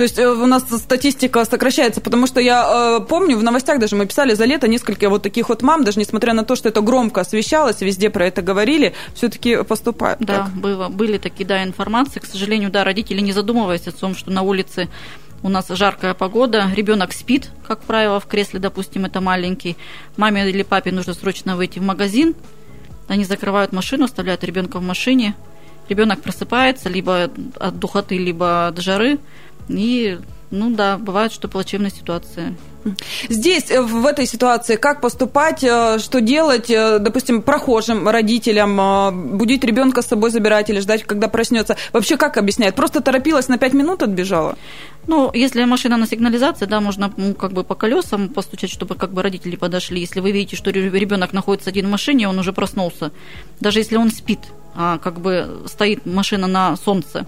То 0.00 0.04
есть 0.04 0.18
э, 0.18 0.26
у 0.26 0.46
нас 0.46 0.62
статистика 0.62 1.44
сокращается, 1.44 2.00
потому 2.00 2.26
что 2.26 2.40
я 2.40 3.00
э, 3.00 3.04
помню, 3.04 3.36
в 3.36 3.42
новостях 3.42 3.78
даже 3.78 3.96
мы 3.96 4.06
писали 4.06 4.32
за 4.32 4.46
лето 4.46 4.66
несколько 4.66 5.10
вот 5.10 5.22
таких 5.22 5.50
вот 5.50 5.60
мам, 5.60 5.84
даже 5.84 5.98
несмотря 5.98 6.32
на 6.32 6.42
то, 6.42 6.56
что 6.56 6.70
это 6.70 6.80
громко 6.80 7.20
освещалось, 7.20 7.82
везде 7.82 8.08
про 8.08 8.24
это 8.24 8.40
говорили, 8.40 8.94
все-таки 9.12 9.62
поступают. 9.62 10.18
Да, 10.20 10.44
так. 10.44 10.52
было, 10.54 10.88
были 10.88 11.18
такие, 11.18 11.44
да, 11.44 11.62
информации. 11.62 12.18
К 12.18 12.24
сожалению, 12.24 12.70
да, 12.70 12.82
родители 12.82 13.20
не 13.20 13.32
задумываясь 13.32 13.86
о 13.88 13.92
том, 13.92 14.14
что 14.16 14.30
на 14.30 14.40
улице 14.40 14.88
у 15.42 15.50
нас 15.50 15.66
жаркая 15.68 16.14
погода, 16.14 16.70
ребенок 16.74 17.12
спит, 17.12 17.50
как 17.68 17.80
правило, 17.82 18.20
в 18.20 18.24
кресле, 18.24 18.58
допустим, 18.58 19.04
это 19.04 19.20
маленький, 19.20 19.76
маме 20.16 20.48
или 20.48 20.62
папе 20.62 20.92
нужно 20.92 21.12
срочно 21.12 21.56
выйти 21.58 21.78
в 21.78 21.82
магазин, 21.82 22.34
они 23.06 23.26
закрывают 23.26 23.72
машину, 23.72 24.06
оставляют 24.06 24.44
ребенка 24.44 24.78
в 24.78 24.82
машине, 24.82 25.34
ребенок 25.90 26.22
просыпается 26.22 26.88
либо 26.88 27.30
от 27.58 27.78
духоты, 27.78 28.16
либо 28.16 28.68
от 28.68 28.78
жары, 28.78 29.18
и, 29.70 30.18
ну 30.50 30.70
да, 30.70 30.98
бывает, 30.98 31.32
что 31.32 31.48
плачевная 31.48 31.90
ситуация. 31.90 32.56
Здесь, 33.28 33.70
э, 33.70 33.80
в 33.80 34.06
этой 34.06 34.26
ситуации, 34.26 34.76
как 34.76 35.00
поступать, 35.00 35.62
э, 35.62 35.98
что 35.98 36.20
делать, 36.20 36.70
э, 36.70 36.98
допустим, 36.98 37.42
прохожим, 37.42 38.08
родителям, 38.08 39.38
будить 39.38 39.64
ребенка 39.64 40.02
с 40.02 40.06
собой 40.06 40.30
забирать 40.30 40.70
или 40.70 40.80
ждать, 40.80 41.04
когда 41.04 41.28
проснется? 41.28 41.76
Вообще 41.92 42.16
как 42.16 42.36
объясняет? 42.36 42.74
Просто 42.74 43.00
торопилась, 43.00 43.48
на 43.48 43.58
пять 43.58 43.74
минут 43.74 44.02
отбежала? 44.02 44.56
Ну, 45.06 45.30
если 45.34 45.64
машина 45.64 45.96
на 45.96 46.06
сигнализации, 46.06 46.66
да, 46.66 46.80
можно 46.80 47.12
ну, 47.16 47.34
как 47.34 47.52
бы 47.52 47.64
по 47.64 47.74
колесам 47.74 48.28
постучать, 48.28 48.70
чтобы 48.70 48.94
как 48.94 49.12
бы 49.12 49.22
родители 49.22 49.56
подошли. 49.56 50.00
Если 50.00 50.20
вы 50.20 50.32
видите, 50.32 50.56
что 50.56 50.70
ребенок 50.70 51.32
находится 51.32 51.70
один 51.70 51.86
в 51.86 51.90
машине, 51.90 52.28
он 52.28 52.38
уже 52.38 52.52
проснулся. 52.52 53.10
Даже 53.60 53.80
если 53.80 53.96
он 53.96 54.10
спит, 54.10 54.40
а 54.74 54.98
как 54.98 55.20
бы 55.20 55.62
стоит 55.66 56.06
машина 56.06 56.46
на 56.46 56.76
солнце, 56.76 57.26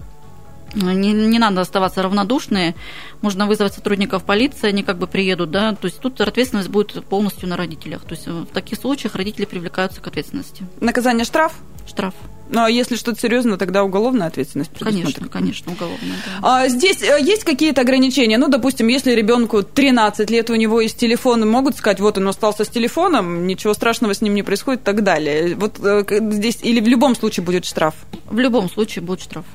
не, 0.75 1.13
не 1.13 1.39
надо 1.39 1.61
оставаться 1.61 2.01
равнодушными, 2.01 2.75
можно 3.21 3.47
вызвать 3.47 3.73
сотрудников 3.73 4.23
полиции, 4.23 4.67
они 4.67 4.83
как 4.83 4.97
бы 4.97 5.07
приедут, 5.07 5.51
да, 5.51 5.73
то 5.75 5.85
есть 5.85 5.99
тут 5.99 6.19
ответственность 6.21 6.69
будет 6.69 7.03
полностью 7.05 7.47
на 7.49 7.57
родителях. 7.57 8.01
То 8.01 8.15
есть 8.15 8.27
в 8.27 8.45
таких 8.47 8.79
случаях 8.79 9.15
родители 9.15 9.45
привлекаются 9.45 10.01
к 10.01 10.07
ответственности. 10.07 10.65
Наказание 10.79 11.25
штраф? 11.25 11.53
Штраф. 11.87 12.13
Ну, 12.49 12.63
а 12.63 12.69
если 12.69 12.95
что-то 12.95 13.19
серьезное, 13.19 13.57
тогда 13.57 13.83
уголовная 13.83 14.27
ответственность 14.27 14.71
Конечно, 14.77 15.27
конечно, 15.27 15.71
уголовная. 15.71 16.17
Да. 16.41 16.61
А, 16.63 16.67
здесь 16.67 17.01
э, 17.01 17.17
есть 17.21 17.43
какие-то 17.45 17.81
ограничения? 17.81 18.37
Ну, 18.37 18.47
допустим, 18.47 18.87
если 18.87 19.11
ребенку 19.11 19.63
13 19.63 20.29
лет, 20.29 20.49
у 20.49 20.55
него 20.55 20.81
есть 20.81 20.97
телефон, 20.97 21.49
могут 21.49 21.77
сказать, 21.77 21.99
вот 21.99 22.17
он 22.17 22.27
остался 22.27 22.65
с 22.65 22.69
телефоном, 22.69 23.47
ничего 23.47 23.73
страшного 23.73 24.13
с 24.13 24.21
ним 24.21 24.35
не 24.35 24.43
происходит 24.43 24.81
и 24.81 24.83
так 24.83 25.03
далее. 25.03 25.55
Вот 25.55 25.79
э, 25.83 26.03
здесь 26.31 26.59
или 26.61 26.79
в 26.79 26.87
любом 26.87 27.15
случае 27.15 27.45
будет 27.45 27.65
штраф? 27.65 27.95
В 28.29 28.37
любом 28.37 28.69
случае 28.69 29.03
будет 29.03 29.21
штраф. 29.21 29.45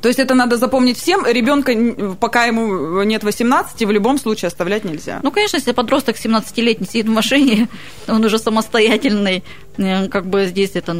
То 0.00 0.08
есть 0.08 0.20
это 0.20 0.34
надо 0.34 0.56
запомнить 0.56 0.98
всем. 0.98 1.26
Ребенка, 1.26 1.72
пока 2.20 2.44
ему 2.44 3.02
нет 3.02 3.24
18, 3.24 3.84
в 3.84 3.90
любом 3.90 4.18
случае 4.18 4.48
оставлять 4.48 4.84
нельзя. 4.84 5.20
Ну, 5.22 5.30
конечно, 5.30 5.56
если 5.56 5.72
подросток 5.72 6.16
17-летний 6.16 6.86
сидит 6.86 7.06
в 7.06 7.10
машине, 7.10 7.68
он 8.08 8.24
уже 8.24 8.38
самостоятельный, 8.38 9.42
э, 9.76 10.08
как 10.08 10.26
бы 10.26 10.46
здесь 10.46 10.72
это 10.74 10.96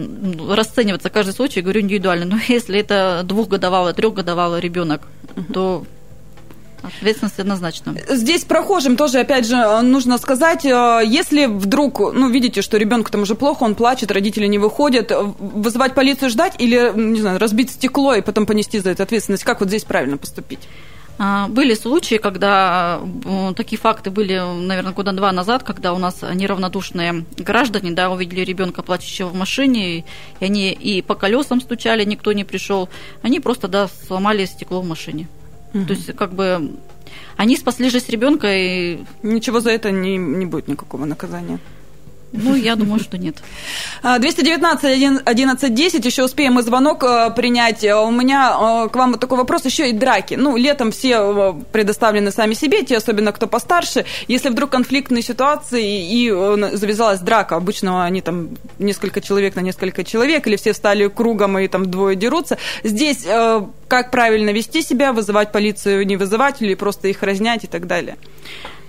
расценивается 0.51 1.11
каждый 1.11 1.33
случай, 1.33 1.61
говорю 1.61 1.81
индивидуально. 1.83 2.25
Но 2.25 2.39
если 2.49 2.81
это 2.81 3.23
двухгодовалый, 3.25 3.95
трехгодовалый 3.95 4.61
ребенок, 4.61 5.03
то 5.53 5.85
Ответственность 6.83 7.39
однозначно. 7.41 7.95
Здесь 8.09 8.45
прохожим 8.45 8.97
тоже, 8.97 9.19
опять 9.19 9.47
же, 9.47 9.57
нужно 9.83 10.19
сказать, 10.19 10.65
э, 10.65 11.03
если 11.05 11.47
вдруг, 11.47 12.01
ну, 12.01 12.29
видите, 12.31 12.63
что 12.63 12.77
ребенку 12.77 13.11
там 13.11 13.23
уже 13.23 13.35
плохо, 13.35 13.65
он 13.65 13.75
плачет, 13.75 14.11
родители 14.11 14.47
не 14.47 14.59
выходят, 14.59 15.13
вызывать 15.39 15.95
полицию 15.95 16.31
ждать 16.31 16.55
или, 16.59 16.93
не 16.95 17.21
знаю, 17.21 17.39
разбить 17.39 17.71
стекло 17.71 18.15
и 18.15 18.23
потом 18.23 18.47
понести 18.47 18.79
за 18.79 18.91
это 18.91 19.03
ответственность, 19.03 19.45
как 19.45 19.61
вот 19.61 19.69
здесь 19.69 19.85
правильно 19.85 20.17
поступить? 20.17 20.61
А, 21.21 21.49
были 21.49 21.75
случаи, 21.75 22.15
когда 22.15 23.01
э, 23.25 23.53
такие 23.57 23.79
факты 23.79 24.11
были, 24.11 24.39
наверное, 24.39 24.93
года 24.93 25.13
два 25.13 25.33
назад, 25.33 25.65
когда 25.65 25.93
у 25.93 25.99
нас 25.99 26.23
неравнодушные 26.23 27.25
граждане, 27.37 27.91
да, 27.91 28.09
увидели 28.11 28.43
ребенка 28.43 28.83
плачущего 28.83 29.29
в 29.29 29.35
машине, 29.35 29.99
и 29.99 30.05
они 30.41 30.71
и 30.71 31.03
по 31.03 31.17
колесам 31.17 31.61
стучали, 31.61 32.05
никто 32.05 32.33
не 32.33 32.45
пришел, 32.45 32.89
они 33.23 33.41
просто, 33.41 33.67
да, 33.67 33.89
сломали 34.07 34.45
стекло 34.45 34.81
в 34.81 34.87
машине. 34.87 35.27
Угу. 35.75 35.85
То 35.85 35.93
есть, 35.93 36.17
как 36.17 36.33
бы, 36.33 36.73
они 37.37 37.57
спасли 37.57 37.91
жизнь 37.91 38.11
ребенка 38.11 38.49
и... 38.51 39.01
Ничего 39.23 39.61
за 39.61 39.71
это 39.71 39.91
не, 39.91 40.17
не 40.17 40.47
будет 40.47 40.69
никакого 40.69 41.05
наказания. 41.05 41.59
Ну, 42.33 42.55
я 42.55 42.77
думаю, 42.77 43.01
что 43.01 43.17
нет. 43.17 43.37
219 44.03 45.23
11 45.25 45.75
10, 45.75 46.05
еще 46.05 46.25
успеем 46.25 46.59
и 46.59 46.63
звонок 46.63 47.03
э, 47.03 47.31
принять. 47.35 47.85
Э, 47.85 47.95
у 47.97 48.11
меня 48.11 48.85
э, 48.85 48.89
к 48.91 48.97
вам 48.97 49.13
вот 49.13 49.21
такой 49.21 49.39
вопрос, 49.39 49.65
еще 49.65 49.89
и 49.89 49.93
драки. 49.93 50.35
Ну, 50.35 50.57
летом 50.57 50.91
все 50.91 51.57
предоставлены 51.73 52.31
сами 52.31 52.53
себе, 52.55 52.83
те, 52.83 52.99
особенно 52.99 53.33
кто 53.33 53.47
постарше. 53.47 54.05
Если 54.29 54.51
вдруг 54.51 54.71
конфликтные 54.71 55.23
ситуации 55.23 55.87
и 55.87 56.31
завязалась 56.77 57.21
драка, 57.21 57.57
обычно 57.57 58.05
они 58.05 58.21
там 58.21 58.51
несколько 58.79 59.21
человек 59.21 59.57
на 59.57 59.61
несколько 59.61 60.05
человек, 60.05 60.47
или 60.47 60.57
все 60.57 60.73
встали 60.73 61.09
кругом 61.09 61.59
и 61.59 61.69
там 61.69 61.91
двое 61.91 62.15
дерутся. 62.15 62.59
Здесь 62.85 63.25
как 63.89 64.11
правильно 64.11 64.51
вести 64.51 64.83
себя, 64.83 65.13
вызывать 65.13 65.51
полицию, 65.51 66.07
не 66.07 66.17
вызывать, 66.17 66.61
или 66.61 66.75
просто 66.75 67.09
их 67.09 67.23
разнять 67.23 67.65
и 67.65 67.67
так 67.67 67.87
далее? 67.87 68.17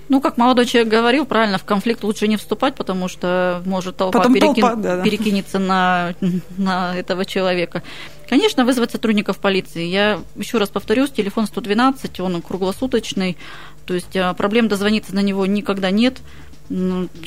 Ну, 0.09 0.21
как 0.21 0.37
молодой 0.37 0.65
человек 0.65 0.91
говорил, 0.91 1.25
правильно, 1.25 1.59
в 1.59 1.63
конфликт 1.63 2.03
лучше 2.03 2.27
не 2.27 2.35
вступать, 2.35 2.73
потому 2.73 3.07
что 3.07 3.61
может 3.65 3.97
толпа, 3.97 4.27
перекин... 4.27 4.55
толпа 4.55 4.75
да, 4.75 4.97
да. 4.97 5.03
перекинется 5.03 5.59
на, 5.59 6.15
на 6.57 6.97
этого 6.97 7.25
человека. 7.25 7.83
Конечно, 8.27 8.65
вызвать 8.65 8.91
сотрудников 8.91 9.37
полиции. 9.37 9.85
Я 9.85 10.19
еще 10.35 10.57
раз 10.57 10.69
повторюсь, 10.69 11.11
телефон 11.11 11.45
112, 11.45 12.19
он 12.21 12.41
круглосуточный, 12.41 13.37
то 13.85 13.93
есть 13.93 14.17
а, 14.17 14.33
проблем 14.33 14.67
дозвониться 14.67 15.13
на 15.13 15.21
него 15.21 15.45
никогда 15.45 15.91
нет. 15.91 16.17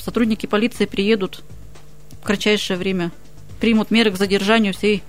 Сотрудники 0.01 0.47
полиции 0.47 0.87
приедут 0.87 1.45
в 2.21 2.25
кратчайшее 2.25 2.77
время, 2.77 3.13
примут 3.61 3.93
меры 3.93 4.11
к 4.11 4.17
задержанию 4.17 4.75
всей, 4.75 5.03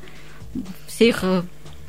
всех 0.88 1.23
э, 1.23 1.41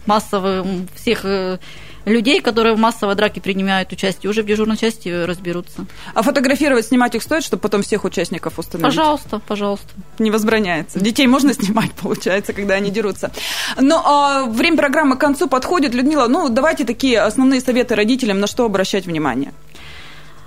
массовых, 0.07 0.66
всех 0.94 1.25
э, 1.25 1.59
людей, 2.05 2.40
которые 2.40 2.75
в 2.75 2.79
массовой 2.79 3.14
драке 3.14 3.40
принимают 3.40 3.93
участие, 3.93 4.31
уже 4.31 4.43
в 4.43 4.47
дежурной 4.47 4.77
части 4.77 5.09
разберутся. 5.09 5.87
А 6.14 6.23
фотографировать, 6.23 6.87
снимать 6.87 7.14
их 7.14 7.23
стоит, 7.23 7.45
чтобы 7.45 7.61
потом 7.61 7.83
всех 7.83 8.05
участников 8.05 8.59
установить? 8.59 8.97
Пожалуйста, 8.97 9.40
пожалуйста. 9.47 9.88
Не 10.19 10.31
возбраняется. 10.31 11.01
Детей 11.01 11.27
можно 11.27 11.55
снимать, 11.55 11.93
получается, 12.01 12.53
когда 12.53 12.75
они 12.75 12.90
дерутся. 12.90 13.33
Но 13.81 14.03
а, 14.05 14.45
время 14.45 14.77
программы 14.77 15.17
к 15.17 15.21
концу 15.21 15.49
подходит. 15.49 15.95
Людмила, 15.95 16.29
ну 16.29 16.49
давайте 16.49 16.85
такие 16.85 17.21
основные 17.21 17.61
советы 17.61 17.95
родителям, 17.95 18.40
на 18.40 18.47
что 18.47 18.64
обращать 18.64 19.07
внимание. 19.07 19.53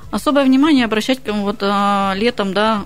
Особое 0.10 0.46
внимание 0.46 0.86
обращать 0.86 1.20
вот 1.26 1.58
а, 1.62 2.14
летом, 2.16 2.54
да, 2.54 2.86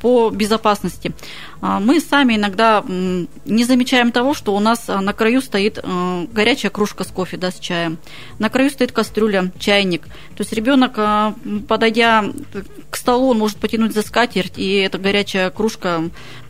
по 0.00 0.30
безопасности. 0.30 1.12
А, 1.60 1.80
мы 1.80 2.00
сами 2.00 2.36
иногда 2.36 2.84
не 2.86 3.64
замечаем 3.64 4.12
того, 4.12 4.34
что 4.34 4.54
у 4.54 4.60
нас 4.60 4.84
а, 4.88 5.00
на 5.00 5.12
краю 5.12 5.40
стоит 5.40 5.78
а, 5.82 6.26
горячая 6.30 6.70
кружка 6.70 7.04
с 7.04 7.08
кофе, 7.08 7.36
да, 7.36 7.50
с 7.50 7.58
чаем. 7.58 7.98
На 8.38 8.50
краю 8.50 8.70
стоит 8.70 8.92
кастрюля, 8.92 9.50
чайник. 9.58 10.06
То 10.36 10.40
есть 10.42 10.52
ребенок, 10.52 10.98
подойдя 11.66 12.24
к 12.90 12.96
столу, 12.96 13.30
он 13.30 13.38
может 13.38 13.56
потянуть 13.58 13.94
за 13.94 14.02
скатерть, 14.02 14.58
и 14.58 14.74
эта 14.76 14.98
горячая 14.98 15.50
кружка 15.50 16.02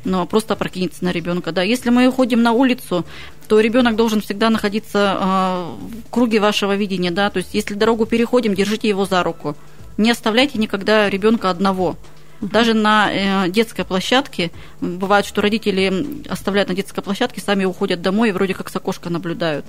ну, 0.04 0.26
просто 0.26 0.54
опрокинется 0.54 1.04
на 1.04 1.12
ребенка. 1.12 1.52
Да. 1.52 1.62
Если 1.62 1.90
мы 1.90 2.08
уходим 2.08 2.42
на 2.42 2.52
улицу, 2.52 3.04
то 3.48 3.60
ребенок 3.60 3.96
должен 3.96 4.20
всегда 4.20 4.50
находиться 4.50 5.18
в 5.20 6.10
круге 6.10 6.40
вашего 6.40 6.74
видения. 6.74 7.10
Да. 7.10 7.30
То 7.30 7.38
есть 7.38 7.54
если 7.54 7.74
дорогу 7.74 8.06
переходим, 8.06 8.54
держите 8.54 8.88
его 8.88 9.04
за 9.04 9.22
руку. 9.22 9.56
Не 9.96 10.10
оставляйте 10.10 10.58
никогда 10.58 11.08
ребенка 11.08 11.50
одного. 11.50 11.96
Даже 12.40 12.74
на 12.74 13.10
э, 13.10 13.48
детской 13.48 13.84
площадке 13.84 14.50
бывает, 14.80 15.26
что 15.26 15.40
родители 15.40 16.24
оставляют 16.28 16.68
на 16.68 16.74
детской 16.74 17.02
площадке, 17.02 17.40
сами 17.40 17.64
уходят 17.64 18.02
домой 18.02 18.28
и 18.28 18.32
вроде 18.32 18.54
как 18.54 18.68
с 18.68 18.76
окошка 18.76 19.10
наблюдают. 19.10 19.64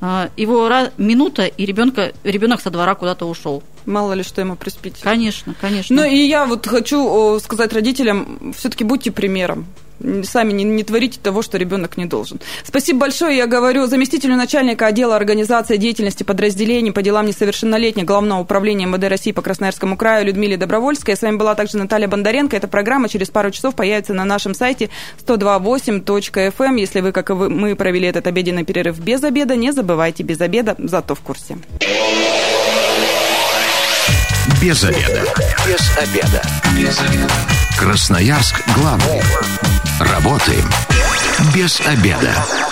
А, 0.00 0.30
его 0.36 0.68
минута, 0.96 1.44
и 1.44 1.66
ребенка, 1.66 2.12
ребенок 2.24 2.60
со 2.60 2.70
двора 2.70 2.94
куда-то 2.94 3.26
ушел. 3.26 3.62
Мало 3.84 4.14
ли, 4.14 4.22
что 4.22 4.40
ему 4.40 4.56
приспить. 4.56 5.00
Конечно, 5.00 5.54
конечно. 5.60 5.94
Ну 5.94 6.04
и 6.04 6.16
я 6.16 6.46
вот 6.46 6.66
хочу 6.66 7.38
сказать 7.40 7.72
родителям, 7.72 8.54
все-таки 8.56 8.84
будьте 8.84 9.10
примером 9.10 9.66
сами 10.24 10.52
не, 10.52 10.64
не 10.64 10.82
творите 10.82 11.18
того, 11.22 11.42
что 11.42 11.58
ребенок 11.58 11.96
не 11.96 12.06
должен. 12.06 12.40
Спасибо 12.64 13.00
большое. 13.00 13.36
Я 13.36 13.46
говорю 13.46 13.86
заместителю 13.86 14.36
начальника 14.36 14.86
отдела 14.86 15.16
организации 15.16 15.76
деятельности 15.76 16.22
подразделений 16.22 16.92
по 16.92 17.02
делам 17.02 17.26
несовершеннолетних 17.26 18.04
Главного 18.04 18.40
управления 18.40 18.86
МВД 18.86 19.04
России 19.04 19.32
по 19.32 19.42
Красноярскому 19.42 19.96
краю 19.96 20.26
Людмиле 20.26 20.56
Добровольской. 20.56 21.16
С 21.16 21.22
вами 21.22 21.36
была 21.36 21.54
также 21.54 21.76
Наталья 21.78 22.08
Бондаренко. 22.08 22.56
Эта 22.56 22.68
программа 22.68 23.08
через 23.08 23.30
пару 23.30 23.50
часов 23.50 23.74
появится 23.74 24.14
на 24.14 24.24
нашем 24.24 24.54
сайте 24.54 24.90
128.fm. 25.26 26.54
Эм. 26.58 26.76
Если 26.76 27.00
вы, 27.00 27.12
как 27.12 27.30
и 27.30 27.32
вы, 27.32 27.50
мы 27.50 27.76
провели 27.76 28.08
этот 28.08 28.26
обеденный 28.26 28.64
перерыв 28.64 28.98
без 28.98 29.22
обеда, 29.22 29.56
не 29.56 29.72
забывайте 29.72 30.22
без 30.22 30.40
обеда, 30.40 30.76
зато 30.78 31.14
в 31.14 31.20
курсе. 31.20 31.58
Без 34.60 34.84
обеда. 34.84 35.24
Без 35.66 35.98
обеда. 35.98 36.42
Без 36.76 37.00
обеда. 37.00 37.32
Красноярск 37.78 38.62
главный. 38.76 39.22
Работаем 40.00 40.64
без 41.54 41.78
обеда. 41.82 42.69